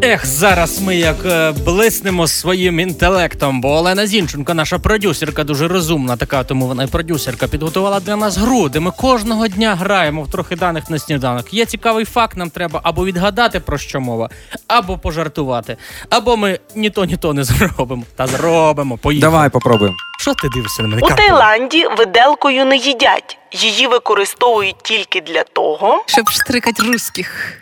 [0.03, 6.17] Ех, зараз ми як е, блиснемо своїм інтелектом, бо Олена Зінченко, наша продюсерка, дуже розумна,
[6.17, 10.31] така, тому вона і продюсерка, підготувала для нас гру, де ми кожного дня граємо в
[10.31, 11.53] трохи даних на сніданок.
[11.53, 14.29] Є цікавий факт, нам треба або відгадати про що мова,
[14.67, 15.77] або пожартувати,
[16.09, 18.03] або ми ні то, ні то не зробимо.
[18.15, 18.97] Та зробимо.
[18.97, 19.31] Поїхали.
[19.31, 19.97] Давай попробуємо.
[20.19, 21.01] Що ти дивишся на мене?
[21.01, 21.15] У Карпо?
[21.23, 23.37] Таїланді виделкою не їдять.
[23.51, 27.57] Її використовують тільки для того, Щоб штрикать русських.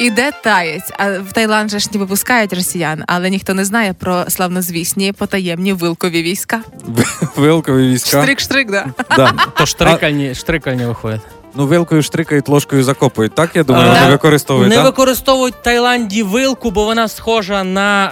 [0.00, 0.90] Іде таєць.
[0.98, 5.72] А в Таїланд же ж не випускають росіян, але ніхто не знає про славнозвісні потаємні
[5.72, 6.60] вилкові війська.
[7.36, 8.22] Вилкові війська.
[8.22, 8.86] Штрик-штрик, да.
[9.16, 9.32] Да.
[9.58, 11.20] То штрикальні, штрикальні виходять.
[11.54, 13.34] Ну, вилкою штрикають, ложкою закопують.
[13.34, 14.68] Так, я думаю, вони використовують.
[14.70, 14.84] Не так?
[14.84, 18.10] використовують в Таїланді вилку, бо вона схожа на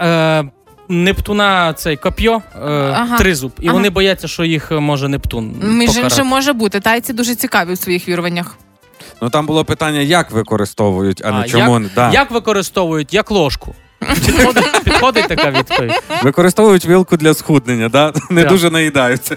[0.49, 0.51] е,
[0.89, 3.19] Нептуна цей коп'йо, е, Ага.
[3.19, 3.53] тризуб.
[3.61, 3.75] І Ага.
[3.75, 5.55] вони бояться, що їх е, може Нептун.
[5.63, 6.15] Між покарати.
[6.15, 6.81] іншим може бути.
[6.81, 8.57] Тайці дуже цікаві у своїх віруваннях.
[9.23, 11.73] Ну там було питання, як використовують, а, А, не чому.
[11.73, 11.89] як, не.
[11.95, 12.11] Да.
[12.13, 13.15] як використовують?
[13.15, 13.75] Як ложку.
[14.27, 16.03] Підходить, підходить така відповідь.
[16.23, 18.13] Використовують вилку для схуднення, да?
[18.31, 18.51] не Так.
[18.51, 19.37] дуже наїдаються.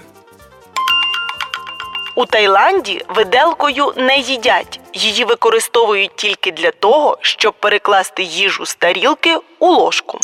[2.16, 4.80] У Таїланді виделкою не їдять.
[4.94, 10.18] Її використовують тільки для того, щоб перекласти їжу з тарілки у ложку.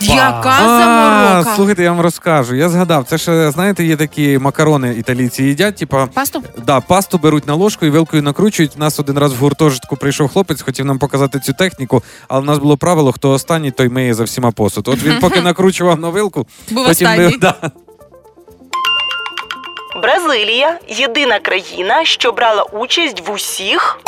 [0.00, 1.54] Яка А, заморока.
[1.56, 2.54] слухайте, я вам розкажу.
[2.54, 6.06] Я згадав, це ж знаєте, є такі макарони італійці їдять, типа.
[6.06, 6.42] Пасту?
[6.66, 8.72] Да, пасту беруть на ложку і вилкою накручують.
[8.76, 12.44] У нас один раз в гуртожитку прийшов хлопець, хотів нам показати цю техніку, але в
[12.44, 14.88] нас було правило, хто останній, той миє за всіма посуд.
[14.88, 17.22] От він поки накручував на вилку, Був потім останній.
[17.22, 17.54] мив, да.
[20.02, 23.98] Бразилія єдина країна, що брала участь в усіх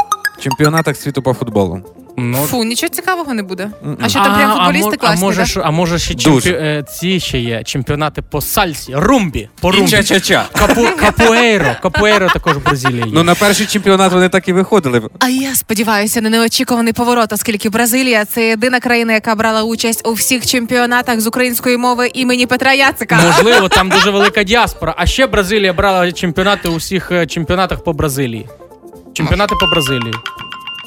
[0.40, 1.80] чемпіонатах світу по футболу.
[2.16, 3.70] Ну, Фу, нічого цікавого не буде.
[4.00, 6.50] А що там прям футболісти класні, а, може, ж- а може ще Дуже.
[6.50, 6.64] чемпі...
[6.64, 9.48] е, ці ще є чемпіонати по сальсі, румбі.
[9.60, 9.86] По румбі.
[9.92, 10.42] ча-ча-ча.
[10.58, 10.86] Капу...
[11.00, 11.76] Капуейро.
[11.82, 13.10] Капуейро також в Бразилії є.
[13.12, 15.02] Ну на перший чемпіонат вони так і виходили.
[15.18, 20.12] А я сподіваюся на неочікуваний поворот, оскільки Бразилія це єдина країна, яка брала участь у
[20.12, 23.20] всіх чемпіонатах з української мови імені Петра Яцика.
[23.26, 24.94] Можливо, там дуже велика діаспора.
[24.98, 28.48] А ще Бразилія брала чемпіонати у всіх е, чемпіонатах по Бразилії.
[29.14, 30.14] Чемпіонати по Бразилії.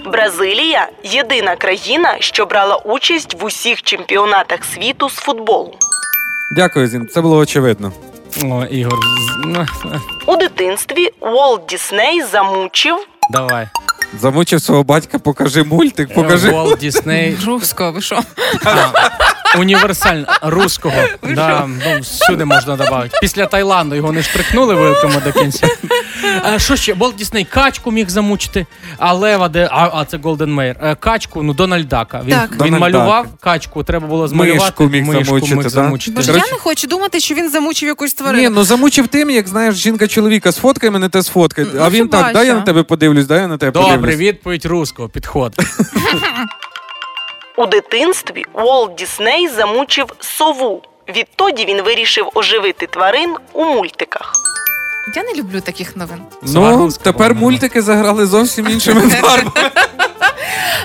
[0.05, 5.73] Бразилія єдина країна, що брала участь в усіх чемпіонатах світу з футболу.
[6.55, 7.07] Дякую, Зін.
[7.07, 7.91] Це було очевидно.
[8.43, 8.99] О, Ігор,
[9.45, 13.67] ну, е, У дитинстві Уолт Дісней замучив давай.
[14.19, 16.51] Замучив свого батька, покажи мультик, покажи.
[16.51, 17.37] Уолт Дісней.
[17.41, 18.19] Жорстко, ви що?
[19.59, 20.95] Універсально руського.
[21.35, 23.09] Да, ну, сюди можна додати.
[23.21, 25.67] Після Таїланду його не штрикнули вилками до кінця.
[26.43, 26.93] А, що ще?
[26.93, 28.65] Болт Дісней качку міг замучити,
[28.97, 29.69] а лева, де.
[29.71, 30.75] А, а це Голден Мейр.
[30.83, 32.21] Е, Качку, ну Дональд Дака.
[32.25, 32.51] Він, Так.
[32.51, 33.39] він Дональд малював Дак.
[33.39, 34.63] качку, треба було змалювати.
[34.65, 35.69] Мишку міг замучити, міг да?
[35.69, 36.15] замучити.
[36.15, 38.49] Боже, Коротше- я не хочу думати, що він замучив якусь Ні, тварину.
[38.55, 41.65] ну замучив тим, як знаєш, жінка чоловіка сфоткай мене те сфоткай.
[41.73, 43.89] Ну, А він хіба так, дай я на тебе подивлюсь, дай я на тебе Добре,
[43.97, 44.17] подивлюсь.
[44.19, 45.55] відповідь руського, підход.
[47.57, 48.43] у дитинстві.
[48.53, 50.81] Уолт Дісней замучив сову.
[51.17, 54.33] Відтоді він вирішив оживити тварин у мультиках.
[55.15, 56.17] Я не люблю таких новин.
[56.41, 59.69] Ну, тепер мультики заграли зовсім іншими фарбами.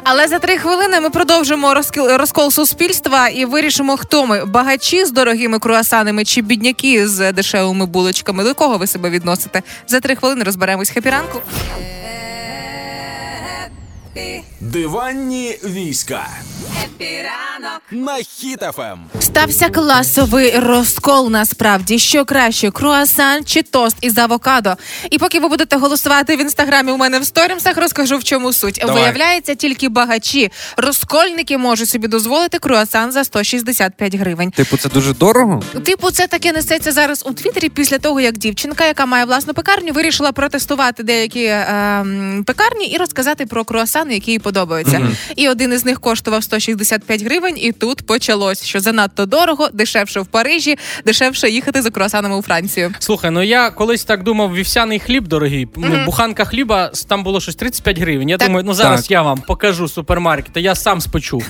[0.05, 5.11] Але за три хвилини ми продовжимо розкіл- розкол суспільства і вирішимо, хто ми багачі з
[5.13, 8.45] дорогими круасанами чи бідняки з дешевими булочками.
[8.45, 9.63] До кого ви себе відносите?
[9.87, 10.91] За три хвилини розберемось.
[10.91, 11.41] Хеппі ранок.
[14.61, 16.27] Диванні війська.
[17.93, 18.99] На Хіт-ФМ.
[19.21, 21.31] Стався класовий розкол.
[21.31, 24.75] Насправді, що краще, круасан чи тост із авокадо.
[25.11, 28.79] І поки ви будете голосувати в інстаграмі у мене в сторізсах, розкажу в чому суть.
[28.81, 29.03] Давай.
[29.03, 34.51] Виявляється, тільки багачі розкольники можуть собі дозволити круасан за 165 гривень.
[34.51, 35.63] Типу, це дуже дорого?
[35.85, 39.93] Типу, це таке несеться зараз у Твіттері після того, як дівчинка, яка має власну пекарню,
[39.93, 45.09] вирішила протестувати деякі ем, пекарні і розказати про круасани, які їй подобаються.
[45.37, 50.27] І один із них коштував 165 гривень, і тут почалось, що занадто дорого, дешевше в
[50.27, 52.93] Парижі, дешевше їхати за круасанами у Францію.
[52.99, 55.69] Слухай, ну я колись так думав, вівсяний хліб дорогий.
[55.77, 58.29] Ну, буханка хліба там було щось 35 гривень.
[58.29, 58.49] Я Так.
[58.49, 59.11] думаю, ну зараз Так.
[59.11, 60.57] я вам покажу супермаркет.
[60.57, 61.41] Я сам спечу.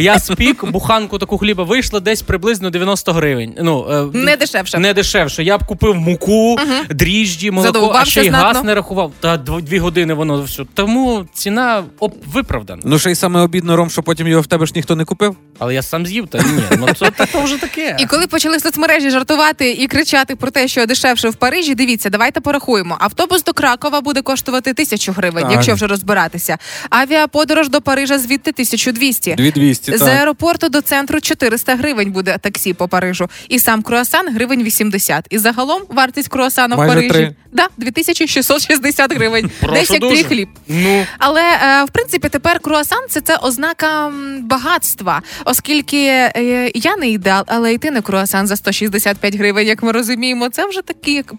[0.00, 3.54] Я спік буханку таку хліба вийшло десь приблизно 90 гривень.
[3.62, 4.78] Ну е, Не дешевше.
[4.78, 5.44] Не дешевше.
[5.44, 6.56] Я б купив муку,
[6.90, 9.12] дріжджі, молоко, а ще й газ не рахував.
[9.20, 10.62] Та дві години воно все.
[10.74, 12.82] Тому ціна оп, виправдана.
[12.84, 15.36] Ну ще й саме обідно, Ром, що потім його в тебе ж ніхто не купив.
[15.58, 16.62] Але я сам з'їв, та ні.
[16.78, 17.96] Ну це, це, це вже таке.
[17.98, 22.10] І коли почали в соцмережі жартувати і кричати про те, що дешевше в Парижі, дивіться,
[22.10, 22.96] давайте порахуємо.
[23.00, 25.52] Автобус до Кракова буде коштувати тисячу гривень, Так.
[25.52, 26.58] якщо вже розбиратися.
[26.90, 29.34] Авіаподорож до Парижа звідти 1200.
[29.34, 33.28] 2200, З аеропорту до центру 400 гривень буде таксі по Парижу.
[33.48, 35.26] І сам круасан гривень 80.
[35.30, 37.34] І загалом вартість круасана в Майже Парижі три.
[37.52, 39.50] да, 2660 гривень.
[39.60, 40.14] Прошу Десь як дуже.
[40.14, 40.48] твій хліб.
[40.68, 47.08] Ну, Але е, в принципі тепер круасан це, це ознака багатства, оскільки е, я не
[47.08, 51.34] ідеал, але йти на круасан за 165 гривень, як ми розуміємо, це вже такий як,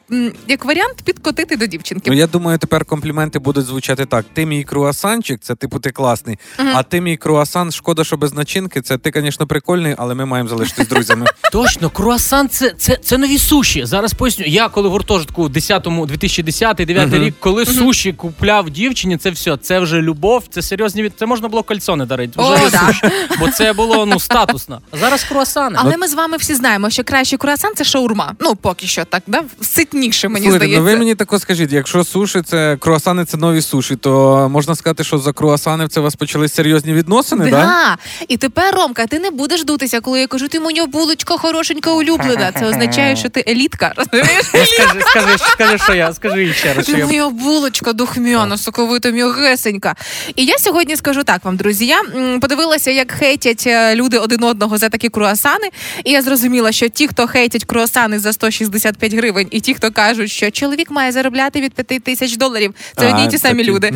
[0.48, 2.10] як варіант підкотити до дівчинки.
[2.10, 6.39] Ну я думаю, тепер компліменти будуть звучати так: ти мій круасанчик, це типу ти класний.
[6.58, 8.82] А ти мій круасан, шкода, що без начинки.
[8.82, 11.26] Це ти, звісно, прикольний, але ми маємо залишитись друзями.
[11.52, 13.86] Точно, круасан це, це, це нові суші.
[13.86, 14.46] Зараз поясню.
[14.48, 19.58] Я коли в гуртожитку 10-му, 2010-2009 рік, коли суші купляв дівчині, це все.
[19.58, 21.13] Це вже любов, це серйозні від.
[21.20, 22.34] Це можна було кальцони дарити.
[22.38, 22.88] Вже О, не да.
[22.88, 23.02] суші.
[23.39, 24.82] Бо це було ну статусно.
[24.92, 25.76] А зараз круасани.
[25.80, 28.34] Але ми з вами всі знаємо, що кращий круасан це шаурма.
[28.40, 29.42] Ну поки що так, да?
[29.62, 30.80] ситніше мені Слухайте, здається.
[30.80, 35.04] ну ви мені тако скажіть, якщо суші це круасани, це нові суші, то можна сказати,
[35.04, 37.52] що за круасани в це у вас почались серйозні відносини, Да.
[37.52, 37.98] да?
[38.28, 42.52] І тепер, Ромка, ти не будеш дутися, коли я кажу, ти моя булочка хорошенька улюблена.
[42.60, 43.94] Це означає, що ти елітка.
[43.98, 44.46] Розумієш?
[44.54, 47.06] Ну, Скажи, скажи, скажи, що я, скажи ще раз, що Ти я.
[47.06, 49.96] моя булочка духмяна, соковита, м'ягесенька.
[50.36, 51.86] І я сьогодні скажу так вам, друзі.
[51.86, 52.02] Я
[52.42, 55.69] подивилася, як хейтять е, люди один одного за такі круасани.
[56.04, 60.32] І я зрозуміла, що ті, хто хейтять круасани за 165 гривень, і ті, хто кажуть,
[60.32, 63.91] що чоловік має заробляти від 5 тисяч доларів, це одні й ті самі люди.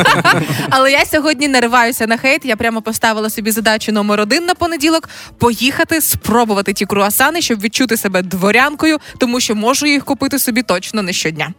[0.70, 2.44] Але я сьогодні не риваюся на хейт.
[2.44, 5.08] Я прямо поставила собі задачу номер один на понеділок
[5.38, 11.02] поїхати спробувати ті круасани, щоб відчути себе дворянкою, тому що можу їх купити собі точно
[11.02, 11.54] не щодня.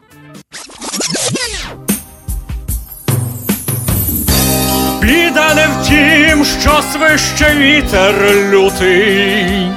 [5.01, 8.15] Біда не в тім, що свище вітер
[8.51, 9.71] лютий,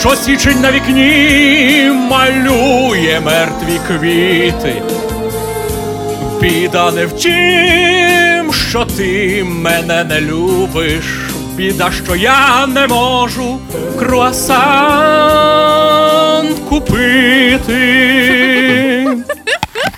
[0.00, 4.82] що січень на вікні малює мертві квіти.
[6.40, 11.04] Біда не в тім, що ти мене не любиш.
[11.54, 13.58] Біда, що я не можу
[13.98, 15.28] круасан
[16.68, 17.78] купити.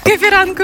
[0.05, 0.63] Хеппі ранок.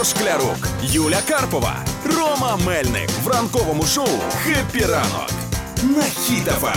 [0.00, 4.08] Ігор Шклярук, Юля Карпова, Рома Мельник в ранковому шоу
[4.44, 5.30] «Хеппі ранок»
[5.82, 6.76] на Хіт-ФМ.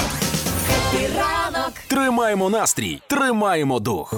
[1.88, 4.13] Тримаємо настрій, тримаємо дух.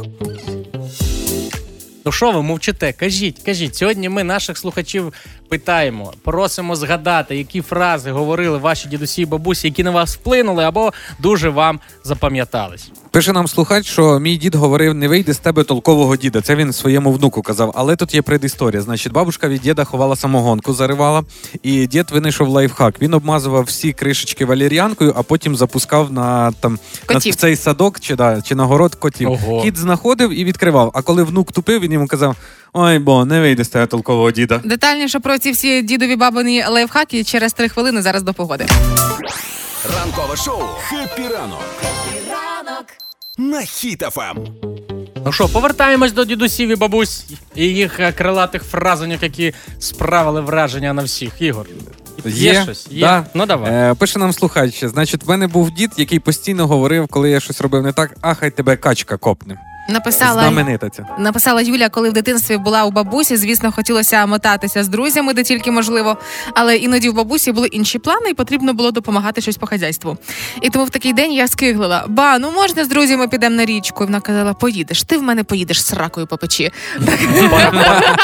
[2.05, 2.93] Ну що ви мовчите?
[2.93, 3.75] Кажіть, кажіть.
[3.75, 5.13] Сьогодні ми наших слухачів
[5.49, 10.93] питаємо, просимо згадати, які фрази говорили ваші дідусі і бабусі, які на вас вплинули або
[11.19, 12.91] дуже вам запам'ятались.
[13.15, 16.41] Пише нам слухач, що мій дід говорив: не вийде з тебе толкового діда.
[16.41, 17.71] Це він своєму внуку казав.
[17.75, 18.81] Але тут є предісторія.
[18.81, 21.23] Значить, бабушка від діда ховала самогонку, заривала,
[21.63, 23.01] і дід винайшов лайфхак.
[23.01, 28.15] Він обмазував всі кришечки валір'янкою, а потім запускав на там на в цей садок чи
[28.15, 29.31] да, чи на город котів.
[29.31, 29.61] Ого.
[29.61, 30.91] Кіт знаходив і відкривав.
[30.93, 32.35] А коли внук тупив, він йому казав:
[32.73, 34.61] Ой, бо не вийде з тебе толкового діда.
[34.63, 38.65] Детальніше про ці всі дідові бабині лайфхаки через три хвилини зараз до погоди.
[39.95, 41.63] Ранкове шоу «Хеппі ранок»
[43.37, 44.47] на Хіт-ФМ.
[45.25, 50.93] Ну що, повертаємось до дідусів і бабусь і їх е, крилатих фразоньок, які справили враження
[50.93, 51.41] на всіх.
[51.41, 51.67] Ігор.
[52.25, 52.87] Є, щось?
[52.91, 53.01] Є.
[53.01, 53.25] Да.
[53.33, 53.71] Ну давай.
[53.73, 54.83] Е, пише нам слухач.
[54.83, 58.33] Значить, в мене був дід, який постійно говорив, коли я щось робив не так, а
[58.33, 59.57] хай тебе качка копне.
[59.89, 61.05] Написала Знаменита ця.
[61.19, 63.37] Написала Юля, коли в дитинстві була у бабусі.
[63.37, 66.17] Звісно, хотілося мотатися з друзями, де тільки можливо.
[66.55, 70.17] Але іноді в бабусі були інші плани, і потрібно було допомагати щось по хазяйству.
[70.61, 74.03] І тому в такий день я скиглила: ба, ну можна з друзями підемо на річку.
[74.03, 76.71] І вона казала: поїдеш, ти в мене поїдеш з ракою по печі.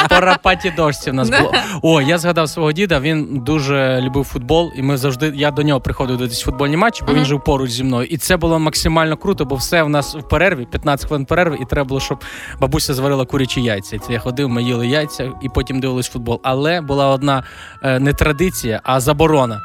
[0.09, 1.53] По рапаті дошці в нас було.
[1.81, 2.99] О, я згадав свого діда.
[2.99, 5.33] Він дуже любив футбол, і ми завжди.
[5.35, 8.07] Я до нього приходив дивитися футбольні матчі, бо він жив поруч зі мною.
[8.07, 11.65] І це було максимально круто, бо все в нас в перерві, 15 хвилин перерви, і
[11.65, 12.23] треба було, щоб
[12.59, 13.99] бабуся зварила курячі яйця.
[13.99, 16.39] Це я ходив, ми їли яйця і потім дивились футбол.
[16.43, 17.43] Але була одна
[17.83, 19.61] е, не традиція, а заборона.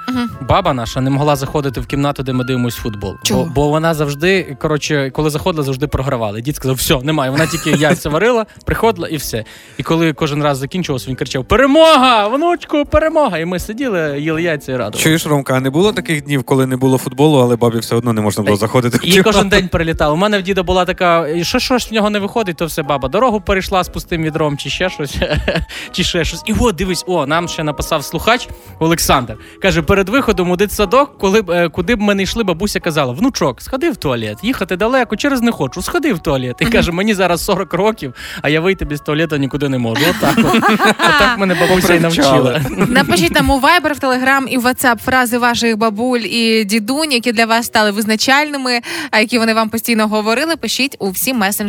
[0.48, 3.14] Баба наша не могла заходити в кімнату, де ми дивимось футбол.
[3.22, 3.44] Чого?
[3.44, 6.38] Бо, бо вона завжди, коротше, коли заходила, завжди програвала.
[6.38, 7.30] І дід сказав, все, немає.
[7.30, 9.44] Вона тільки яйця варила, приходила і все.
[9.78, 12.28] І коли кожен раз закінчувався, він кричав: Перемога!
[12.28, 13.38] Внучку, перемога!
[13.38, 15.02] І ми сиділи, їли яйця і радували.
[15.02, 18.12] Чуєш, Ромка, а не було таких днів, коли не було футболу, але бабі все одно
[18.12, 18.98] не можна було заходити.
[18.98, 19.30] в І кімнату?
[19.30, 20.12] кожен день прилітав.
[20.12, 22.66] У мене в діда була така, і що, що ж в нього не виходить, то
[22.66, 23.08] все баба.
[23.08, 25.16] Дорогу перейшла з пустим відром, чи ще щось,
[25.92, 26.42] чи ще щось.
[26.46, 29.36] І от дивись, о, нам ще написав слухач Олександр.
[29.62, 33.12] Каже, перед виходом у дитсадок, коли б е, куди б ми не йшли, бабуся казала:
[33.12, 36.56] внучок, сходи в туалет, їхати далеко, через не хочу, сходи в туалет.
[36.60, 40.02] І каже, мені зараз 40 років, а я вийти без туалету нікуди не можу.
[40.10, 40.54] Отак, от.
[40.80, 42.60] отак мене бабуся і навчила.
[42.88, 47.32] Напишіть нам у Viber, в Telegram і в WhatsApp фрази ваших бабуль і дідунь, які
[47.32, 50.56] для вас стали визначальними, а які вони вам постійно говорили.
[50.56, 51.65] Пишіть у всі месенджери.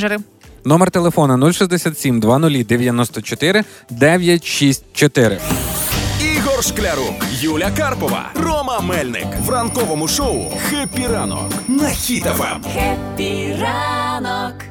[0.66, 5.40] Номер телефона 067 20 94 964.
[6.38, 12.60] Ігор Шклярук, Юля Карпова, Рома Мельник в ранковому шоу «Хеппі ранок» на Хіт-ФМ.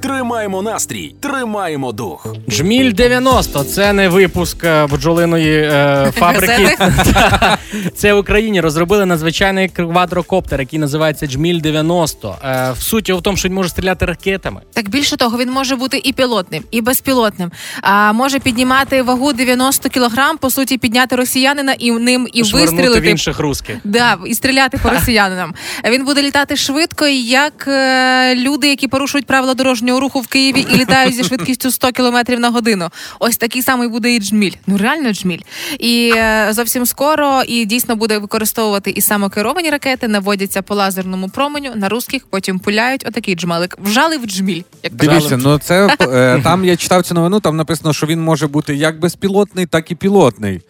[0.01, 2.27] Тримаємо настрій, тримаємо дух.
[2.51, 6.77] Джміль 90 це не випуск е, бджолиної е, фабрики.
[7.95, 12.37] Це в Україні розробили надзвичайний квадрокоптер, який називається Джміль 90.
[12.45, 14.61] Е, в суті в тому, що він може стріляти ракетами.
[14.73, 17.53] Так більше того, він може бути і пілотним, і безпілотним.
[17.83, 23.03] А може піднімати вагу 90 кілограм, по суті, підняти росіянина і ним і швирнути в
[23.03, 23.77] інших русських.
[23.85, 25.55] Да, і стріляти по росіянинам.
[25.91, 30.77] Він буде літати швидко, як е, люди, які порушують правила дорожнього руху в Києві і
[30.77, 32.91] літають зі швидкістю 100 км на годину.
[33.21, 34.53] Ось такий самий буде і джміль.
[34.67, 35.41] Ну реально джміль.
[35.79, 41.73] І е, зовсім скоро і дійсно буде використовувати і самокеровані ракети, наводяться по лазерному променю
[41.75, 43.07] на русських, потім пуляють.
[43.07, 43.79] Отакий джмелик.
[43.83, 44.63] Вжали в джміль.
[44.83, 48.47] Як Дивіться, ну це е, там я читав цю новину, там написано, що він може
[48.47, 50.61] бути як безпілотний, так і пілотний.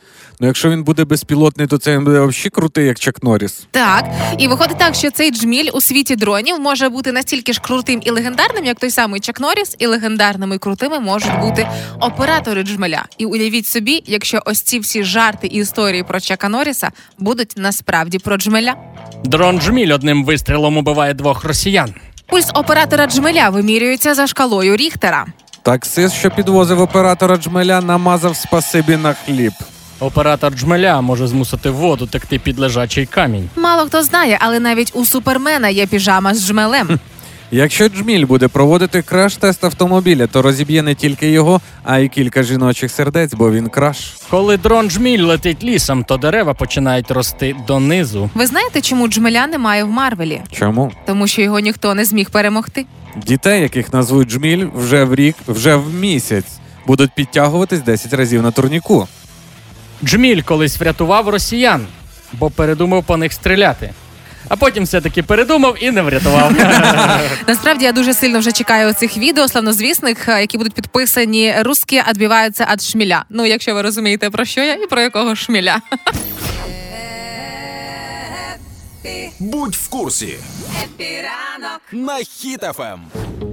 [0.40, 3.66] Ну, якщо він буде безпілотний, то то це буде взагалі крутий, як Чак Норріс.
[3.70, 4.04] Так,
[4.38, 8.10] і виходить так, що цей джміль у світі дронів може бути настільки ж крутим і
[8.10, 11.68] легендарним, як той самий Чак Норріс, і легендарними і крутими можуть бути
[12.00, 13.04] оператори джмеля.
[13.18, 18.18] І уявіть собі, якщо ось ці всі жарти і історії про Чака Норріса будуть насправді
[18.18, 18.74] про джмеля.
[19.24, 21.94] Дрон Джміль одним вистрілом убиває двох росіян.
[22.26, 25.26] Пульс оператора джмеля вимірюється за шкалою Ріхтера.
[25.62, 29.52] Таксист, що підвозив оператора джмеля, намазав спасибі на хліб.
[30.00, 33.48] Оператор джмеля може змусити воду текти під лежачий камінь.
[33.56, 36.98] Мало хто знає, але навіть у супермена є піжама з джмелем.
[37.50, 42.90] Якщо Джміль буде проводити краш-тест автомобіля, то розіб'є не тільки його, а й кілька жіночих
[42.90, 44.14] сердець, бо він краш.
[44.30, 48.30] Коли дрон Джміль летить лісом, то дерева починають рости донизу.
[48.34, 50.40] Ви знаєте, чому джмеля немає в Марвелі?
[50.52, 50.92] Чому?
[51.06, 52.86] Тому що його ніхто не зміг перемогти.
[53.26, 56.46] Дітей, яких назвуть Джміль, вже в рік, вже в місяць
[56.86, 59.08] будуть підтягуватись 10 разів на турніку.
[60.04, 61.86] Джміль колись врятував росіян,
[62.32, 63.90] бо передумав по них стріляти.
[64.48, 66.52] А потім все-таки передумав і не врятував.
[67.48, 72.68] Насправді я дуже сильно вже чекаю цих відео славнозвісних, е, які будуть підписані Русські відбиваються
[72.72, 73.24] від шміля.
[73.30, 75.80] Ну, якщо ви розумієте про що я і про якого шміля.
[79.38, 80.36] Будь в курсі.
[81.92, 83.00] На Хіт-ФМ.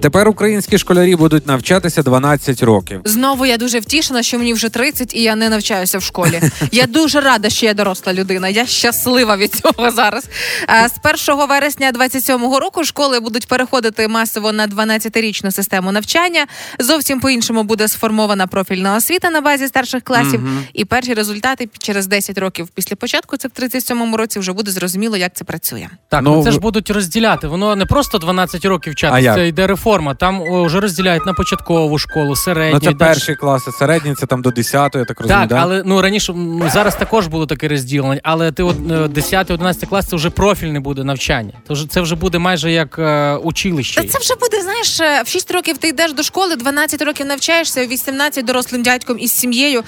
[0.02, 3.02] Тепер українські школярі будуть навчатися 12 років.
[3.06, 6.42] Знову я дуже втішена, що мені вже 30 і я не навчаюся в школі.
[6.72, 8.50] Я дуже рада, що я доросла людина.
[8.50, 10.26] Я щаслива від цього зараз.
[10.70, 10.90] Е,
[11.26, 16.46] З 1 вересня 27-го року школи будуть переходити масово на 12-річну систему навчання.
[16.80, 20.42] Зовсім по-іншому буде сформована профільна освіта на базі старших класів.
[20.74, 25.18] І перші результати через 10 років після початку, це в 37-му році, вже буде зрозуміло,
[25.18, 25.88] як це працює.
[26.10, 27.48] Так, Ну, ну, це ж будуть розділяти.
[27.48, 30.16] Воно не просто 12 років А це йде реформа.
[30.16, 32.80] Там вже розділяють на початкову школу, середню.
[32.84, 35.40] Ну це перші класи, середні це там до 10, я так розумію.
[35.40, 35.60] Так, да?
[35.62, 40.16] але ну раніше ну, зараз також було таке розділення, але ти от 10-11 клас це
[40.16, 41.54] вже профільне буде навчання.
[41.68, 44.02] Це вже це вже буде майже як е, училище.
[44.02, 47.26] Та це вже буде, знаєш, е, в 6 років ти йдеш до школи, 12 років
[47.26, 49.84] навчаєшся, 18 дорослим дядьком із сім'єю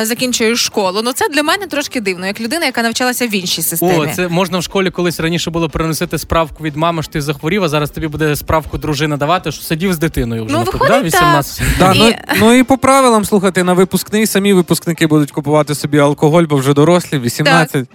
[0.00, 1.00] е, закінчуєш школу.
[1.04, 3.92] Ну це для мене трошки дивно, як людина, яка навчалася в іншій системі.
[3.98, 7.64] О, це можна в школі колись раніше було приносити справку від мами, що ти захворів,
[7.64, 11.02] а зараз тобі буде справку дружина давати, що сидів з дитиною вже Ну, виходить, да,
[11.02, 11.62] 18.
[11.78, 15.98] Да, ну, І- ну і по правилам слухати на випускний самі випускники будуть купувати собі
[15.98, 17.88] алкоголь, бо вже дорослі, 18.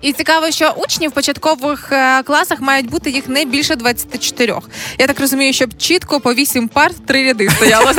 [0.00, 4.54] І цікаво, що учні в початкових е, класах мають бути їх не більше 24.
[4.98, 7.92] Я так розумію, щоб чітко по 8 пар три ряди стояло.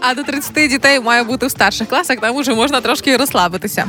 [0.00, 3.84] а до 30 дітей має бути в старших класах, там уже можна трошки розслабитися.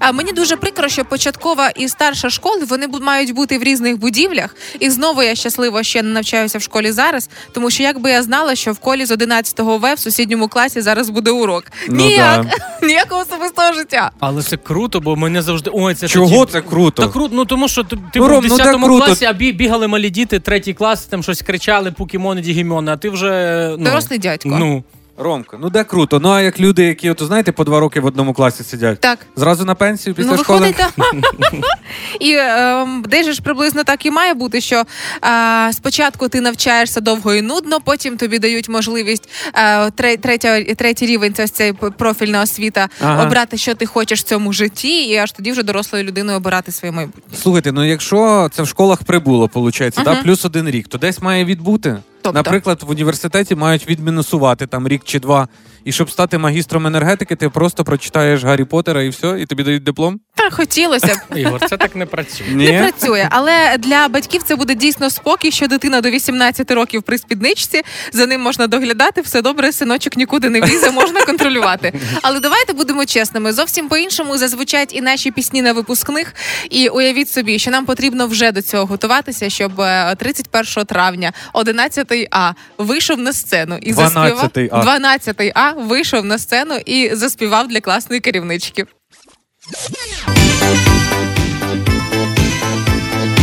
[0.00, 3.98] А мені дуже прикро, що початкова і старша школи вони бу- мають бути в різних
[3.98, 4.56] будівлях.
[4.80, 8.22] І знову я щаслива, що я не навчаюся в школі зараз, тому що якби я
[8.22, 11.64] знала, що в колі з 11 В в сусідньому класі зараз буде урок.
[11.88, 12.46] Ну, Ніяк,
[12.82, 14.10] ніякого особистого життя.
[14.20, 15.70] Але це круто, бо мене завжди.
[15.74, 17.02] Ой, це Чого тоді- це круто?
[17.02, 19.32] Та круто, ну тому що ти, ти Ну, був в ну, 10 ну, класі, а
[19.32, 23.68] бі- бігали малі діти, третій клас, там щось кричали, покемони, дігімони, а ти вже.
[23.78, 24.48] Ну, Дорослий дядько.
[24.48, 24.84] Ну,
[25.22, 26.20] Ромка, ну де круто.
[26.20, 29.00] Ну а як люди, які, от, знаєте, по два роки в одному класі сидять.
[29.00, 29.18] Так.
[29.36, 30.58] Зразу на пенсію після ну, школи.
[30.58, 31.14] виходить, так.
[32.20, 34.82] і ем, десь же ж приблизно так і має бути, що
[35.24, 41.06] е, спочатку ти навчаєшся довго і нудно, потім тобі дають можливість е, тре- третя, третій
[41.06, 43.26] рівень, це ось цей профільна освіта, Ага.
[43.26, 46.92] обрати, що ти хочеш в цьому житті, і аж тоді вже дорослою людиною обирати своє
[46.92, 47.38] майбутнє.
[47.42, 51.44] Слухайте, ну якщо це в школах прибуло, виходить, да, плюс один рік, то десь має
[51.44, 51.96] відбути.
[52.22, 52.38] Тобто?
[52.38, 55.48] Наприклад, в університеті мають відмінусувати там рік чи два.
[55.84, 59.82] І щоб стати магістром енергетики, ти просто прочитаєш Гаррі Поттера і все, і тобі дають
[59.82, 60.20] диплом.
[60.34, 61.38] Та хотілося б.
[61.38, 62.46] Ігор, це так не працює.
[62.50, 67.18] Не працює, але для батьків це буде дійсно спокій, що дитина до 18 років при
[67.18, 71.92] спідничці, за ним можна доглядати, все добре, синочок нікуди не влізе, можна контролювати.
[72.22, 73.52] Але давайте будемо чесними.
[73.52, 76.34] Зовсім по-іншому зазвучать і наші пісні на випускних.
[76.70, 82.09] І уявіть собі, що нам потрібно вже до цього готуватися, щоб е, 31 травня 11
[82.30, 84.82] А вийшов на сцену і заспівав 12-й А.
[84.82, 88.86] 12 А вийшов на сцену і заспівав для класної керівнички.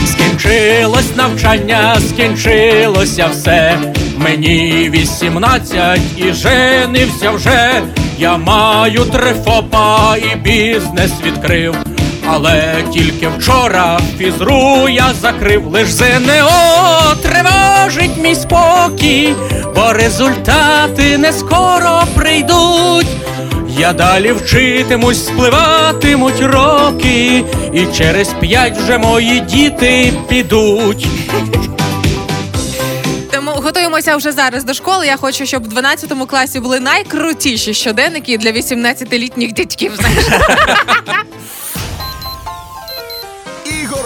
[0.05, 3.79] Скінчилось навчання, скінчилося все.
[4.17, 7.81] Мені 18 і женився вже.
[8.19, 11.75] Я маю три ФОПа і бізнес відкрив.
[12.29, 19.33] Але тільки вчора фізру я закрив, лиш ЗНО тривожить мій спокій,
[19.75, 23.07] бо результати не скоро прийдуть.
[23.69, 31.07] Я далі вчитимусь, спливатимуть роки, і через п'ять вже мої діти підуть.
[33.31, 35.07] Тому готуємося вже зараз до школи.
[35.07, 39.95] Я хочу, щоб в 12 класі були найкрутіші щоденники для 18-літніх дядьків.
[39.95, 40.25] Знаєш.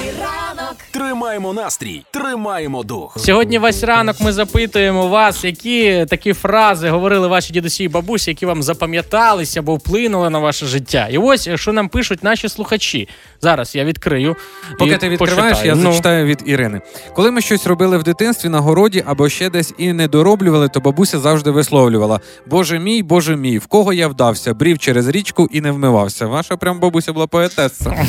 [0.00, 0.74] Хіт-ФМ.
[0.92, 3.16] Тримаємо настрій, тримаємо дух.
[3.18, 8.46] Сьогодні весь ранок ми запитуємо вас, які такі фрази говорили ваші дідусі і бабусі, які
[8.46, 11.08] вам запам'яталися або вплинули на ваше життя.
[11.10, 13.08] І ось що нам пишуть наші слухачі.
[13.40, 14.36] Зараз я відкрию.
[14.78, 15.66] Поки і ти відкриваєш, почитаю.
[15.68, 16.80] я Ну, зачитаю від Ірини.
[17.14, 20.80] Коли ми щось робили в дитинстві на городі або ще десь і не дороблювали, то
[20.80, 25.60] бабуся завжди висловлювала: Боже мій, Боже мій, в кого я вдався, брів через річку і
[25.60, 26.26] не вмивався.
[26.26, 28.06] Ваша прям бабуся була поетеса.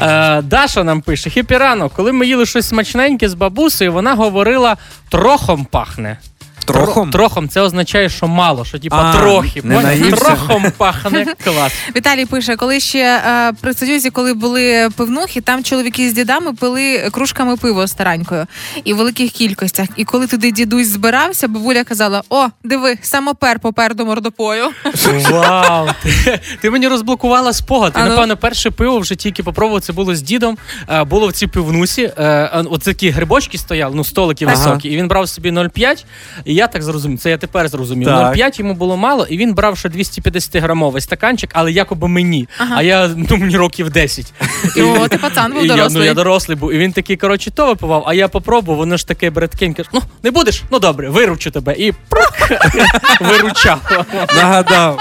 [0.00, 4.76] Е, Даша нам пише: хіпі рано, коли ми їли щось смачненьке з бабусею, вона говорила
[5.08, 6.18] трохом пахне.
[6.64, 7.10] Трохом?
[7.10, 9.62] Трохом це означає, що мало, що типа А, трохи.
[9.64, 9.82] не Поняв?
[9.82, 10.24] наївся.
[10.24, 11.26] Трохом пахне.
[11.44, 11.72] Клас.
[11.96, 17.08] Віталій пише, коли ще е, при союзі, коли були пивнухи, там чоловіки з дідами пили
[17.12, 18.46] кружками пиво старанькою
[18.84, 19.88] і в великих кількостях.
[19.96, 24.64] І коли туди дідусь збирався, бабуля казала: О, диви, самопер попер до мордопою.
[25.30, 25.88] Вау!
[26.02, 27.92] Ти, ти мені розблокувала спогад.
[27.96, 28.10] Я, А ну.
[28.10, 30.58] напевно, перше пиво в житті, яке попробував, це було з дідом.
[30.90, 32.02] Е, Було в цій пивнусі.
[32.18, 34.54] е, От такі грибочки стояли, ну столики Ага.
[34.54, 36.04] високі, і він брав собі 0,5.
[36.44, 38.08] І я так зрозумів, це я тепер зрозумів.
[38.08, 38.36] Так.
[38.36, 42.48] 0,5 йому було мало, і він брав ще 250 грамовий стаканчик, але якоби мені.
[42.76, 44.32] А я ну мені років 10.
[44.76, 46.06] І о, ти пацан був І я, ну, дорослий.
[46.06, 46.72] я дорослий був.
[46.72, 49.84] І він такий, коротше, то випивав, а я попробував, воно ж таке браткеньке.
[49.92, 50.62] Ну, не будеш?
[50.70, 51.74] Ну добре, виручу тебе.
[51.74, 52.50] І прух,
[53.20, 54.06] виручав.
[54.36, 54.98] Нагадав.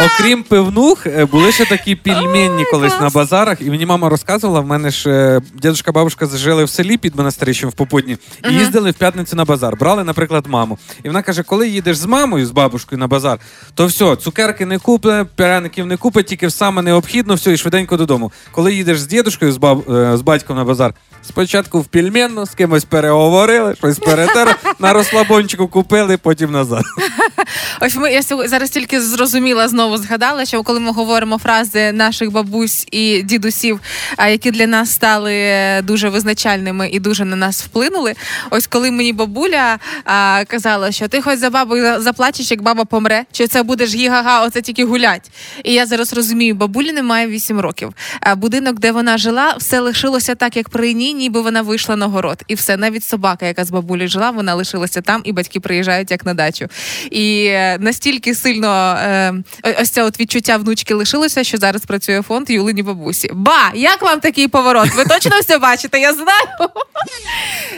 [0.00, 4.66] Окрім пивнух, е, були ще такі пільменні колись на базарах, і мені мама розказувала, в
[4.66, 8.16] мене ж е, дідушка, бабушка жили в селі під монастирищем в Попутні,
[8.50, 9.76] і їздили в п'ятницю на базар.
[9.76, 10.78] Брали, наприклад, маму.
[11.02, 13.38] І вона каже: коли їдеш з мамою, з бабушкою на базар,
[13.74, 18.32] то все, цукерки не купе, пряників не купе, тільки саме необхідно, все, і швиденько додому.
[18.52, 22.50] Коли їдеш з дідушкою, з, баб, е, з батьком на базар, спочатку в пільменну, з
[22.50, 26.82] кимось переговорили, щось перетерли, на розслабончику купили, потім назад.
[27.80, 32.86] Ось ми я зараз тільки зрозуміла, знову згадала, що коли ми говоримо фрази наших бабусь
[32.90, 33.80] і дідусів,
[34.18, 35.34] які для нас стали
[35.82, 38.14] дуже визначальними і дуже на нас вплинули.
[38.50, 43.24] Ось коли мені бабуля а, казала, що ти хоч за бабою заплачеш, як баба помре,
[43.32, 45.30] чи це будеш гі-га-га, оце тільки гулять.
[45.64, 47.94] І я зараз розумію, бабулі немає 8 років.
[48.20, 52.06] А будинок, де вона жила, все лишилося так, як при ній, ніби вона вийшла на
[52.06, 52.42] город.
[52.48, 56.26] І все, навіть собака, яка з бабулею жила, вона лишилася там, і батьки приїжджають як
[56.26, 56.66] на дачу.
[57.10, 59.34] І е, настільки сильно е,
[59.80, 63.30] ось це от відчуття внучки лишилося, що зараз працює фонд Юлині бабусі.
[63.34, 64.94] Ба, як вам такий поворот?
[64.94, 66.00] Ви точно все бачите?
[66.00, 66.70] Я знаю.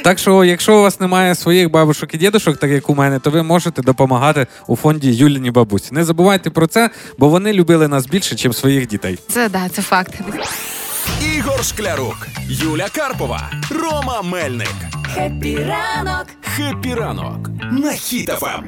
[0.05, 3.31] Так що, якщо у вас немає своїх бабушок і дідушок, так як у мене, то
[3.31, 5.89] ви можете допомагати у фонді Юліні бабусі.
[5.93, 9.19] Не забувайте про це, бо вони любили нас більше, ніж своїх дітей.
[9.29, 10.15] Це да, це факт.
[11.37, 14.75] Ігор Шклярук, Юля Карпова, Рома Мельник.
[15.15, 16.27] Хеппі ранок!
[16.57, 18.63] «Хеппі ранок» на Хіт-ФМ.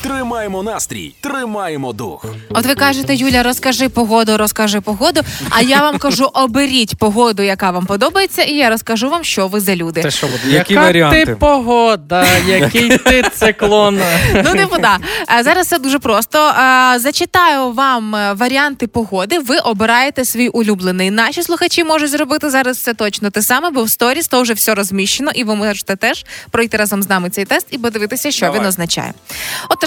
[0.00, 2.24] Тримаємо настрій, тримаємо дух.
[2.50, 5.20] От ви кажете, Юля, розкажи погоду, розкажи погоду.
[5.50, 9.60] А я вам кажу, оберіть погоду, яка вам подобається, і я розкажу вам, що ви
[9.60, 10.02] за люди.
[10.02, 10.38] Це що буде?
[10.46, 11.26] Які Яка варіанти?
[11.26, 14.00] ти погода, який ти циклон.
[14.44, 14.98] Ну, не вода.
[15.44, 16.52] Зараз все дуже просто.
[16.96, 19.38] Зачитаю вам е, варіанти погоди.
[19.38, 21.10] Ви обираєте свій улюблений.
[21.10, 24.74] Наші слухачі можуть зробити зараз це точно те саме, бо в сторіс то вже все
[24.74, 28.64] розміщено, і ви можете теж пройти разом з нами цей тест і подивитися, що він
[28.64, 29.12] означає.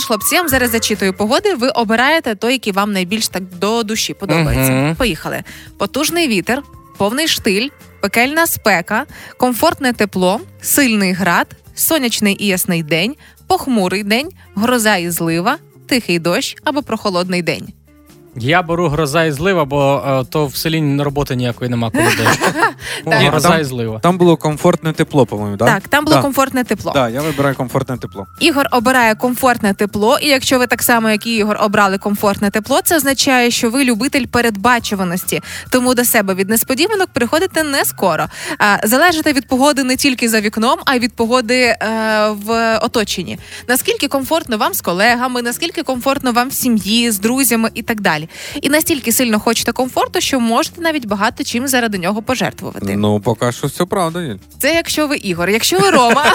[0.01, 1.55] Отож, хлопці, я вам зараз зачитую погоди.
[1.55, 4.71] Ви обираєте той, який вам найбільш так до душі подобається.
[4.71, 4.95] Мгм.
[4.95, 5.43] Поїхали.
[5.77, 6.63] Потужний вітер,
[6.97, 7.69] повний штиль,
[8.01, 9.05] пекельна спека,
[9.37, 13.15] комфортне тепло, сильний град, сонячний і ясний день,
[13.47, 17.67] похмурий день, гроза і злива, тихий дощ або прохолодний день.
[18.35, 22.39] Я беру гроза і злива, бо е, то в селі роботи ніякої нема коли дощ.
[23.05, 23.21] Ну, Так.
[23.21, 23.99] Гроза Там- і злива.
[23.99, 25.67] Там було комфортне тепло, по-моєму, так?
[25.67, 26.21] Так, там було Да.
[26.21, 26.91] комфортне тепло.
[26.91, 28.27] Так, я вибираю комфортне тепло.
[28.39, 32.79] Ігор обирає комфортне тепло, і якщо ви так само, як і Ігор, обрали комфортне тепло,
[32.83, 35.41] це означає, що ви любитель передбачуваності.
[35.69, 38.25] Тому до себе від несподіванок приходите не скоро.
[38.57, 41.77] А, залежите від погоди не тільки за вікном, а й від погоди е,
[42.45, 43.37] в оточенні.
[43.67, 48.20] Наскільки комфортно вам з колегами, наскільки комфортно вам в сім'ї, з друзями і так далі.
[48.61, 52.95] І настільки сильно хочете комфорту, що можете навіть багато чим заради нього пожертвувати.
[52.97, 54.35] Ну, поки що все правда, Юль.
[54.59, 55.49] Це якщо ви Ігор.
[55.49, 56.25] Якщо ви Рома,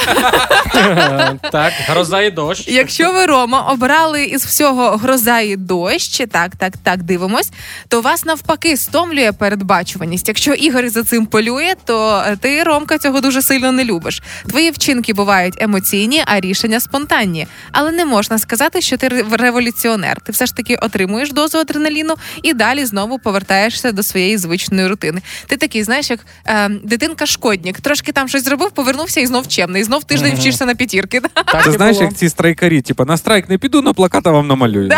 [1.53, 2.69] Так, гроза і дощ.
[2.69, 7.51] якщо ви Рома обрали із всього гроза і дощ, так, так, так, дивимось,
[7.89, 10.29] то вас навпаки стомлює передбачуваність.
[10.29, 14.23] Якщо Ігор за цим полює, то ти Ромка цього дуже сильно не любиш.
[14.49, 17.47] Твої вчинки бувають емоційні, а рішення спонтанні.
[17.73, 20.21] Але не можна сказати, що ти ре- революціонер.
[20.21, 25.21] Ти все ж таки отримуєш дозу адреналіну і далі знову повертаєшся до своєї звичної рутини.
[25.47, 27.81] Ти такий, знаєш, як е, дитинка-шкодник.
[27.81, 29.83] Трошки там щось зробив, повернувся і знов чемний.
[29.83, 30.41] І знов тиждень Мгм.
[30.41, 31.21] вчишся на п'ятірки.
[31.21, 32.09] Так Ти знаєш, було.
[32.09, 34.91] як ці страйкарі, типу, на страйк не піду, но плаката вам намалюю.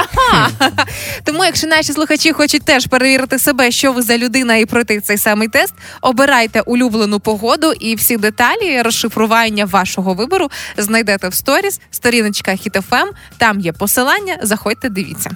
[1.24, 5.18] Тому, якщо наші слухачі хочуть теж перевірити себе, що ви за людина, і пройти цей
[5.18, 12.50] самий тест, обирайте улюблену погоду і всі деталі розшифрування вашого вибору знайдете в сторіс, сторіночка
[12.52, 13.06] HitFM,
[13.38, 14.38] Там є посилання.
[14.42, 15.30] Заходьте, дивіться.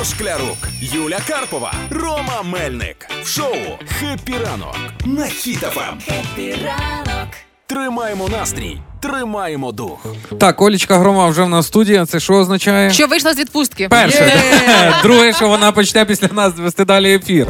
[0.00, 3.08] Ігор Шклярук, Юля Карпова, Рома Мельник.
[3.22, 3.54] В шоу
[3.86, 6.00] «Хеппі ранок» на Хіт-ФМ.
[6.04, 7.28] Хеппі ранок.
[7.66, 10.06] Тримаємо настрій, тримаємо дух.
[10.38, 12.04] Так, Олічка Грома вже в нас в студії.
[12.06, 12.90] Це що означає?
[12.90, 13.88] Що вийшла з відпустки?
[13.88, 14.32] Перше.
[15.02, 17.46] Друге, що вона почне після нас вести далі ефір.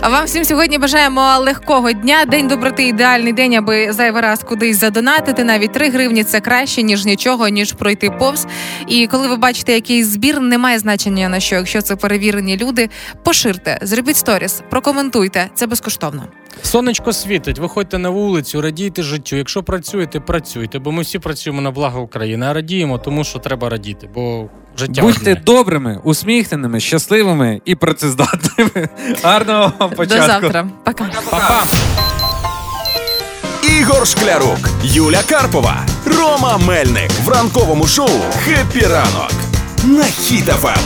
[0.00, 2.24] А вам всім сьогодні бажаємо легкого дня.
[2.24, 5.44] День доброти ідеальний день, аби зайвий раз кудись задонатити.
[5.44, 8.46] Навіть 3 гривні це краще, ніж нічого, ніж пройти повз.
[8.86, 11.56] І коли ви бачите якийсь збір, немає значення на що.
[11.56, 12.90] Якщо це перевірені люди,
[13.22, 15.48] поширте, зробіть сторіс, прокоментуйте.
[15.54, 16.24] Це безкоштовно.
[16.62, 19.36] Сонечко світить, виходьте на вулицю, радійте життю.
[19.36, 23.68] Якщо працюєте, працюйте, бо ми всі працюємо на благо України, а радіємо, тому що треба
[23.68, 24.48] радіти, бо
[24.78, 25.42] життя Будьте одне.
[25.46, 28.88] добрими, усміхненими, щасливими і працездатними.
[29.22, 30.20] Гарного вам початку.
[30.20, 30.66] До завтра.
[30.84, 31.04] Пока.
[31.30, 31.64] Па-па!
[33.80, 38.08] Ігор Шклярук, Юля Карпова, Рома Мельник в ранковому шоу
[38.44, 39.32] «Хеппі ранок»
[39.84, 40.78] на Хіт-ФМ.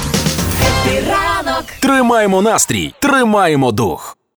[0.61, 1.65] Хеппі ранок.
[1.81, 4.18] Тримаємо настрій, тримаємо дух.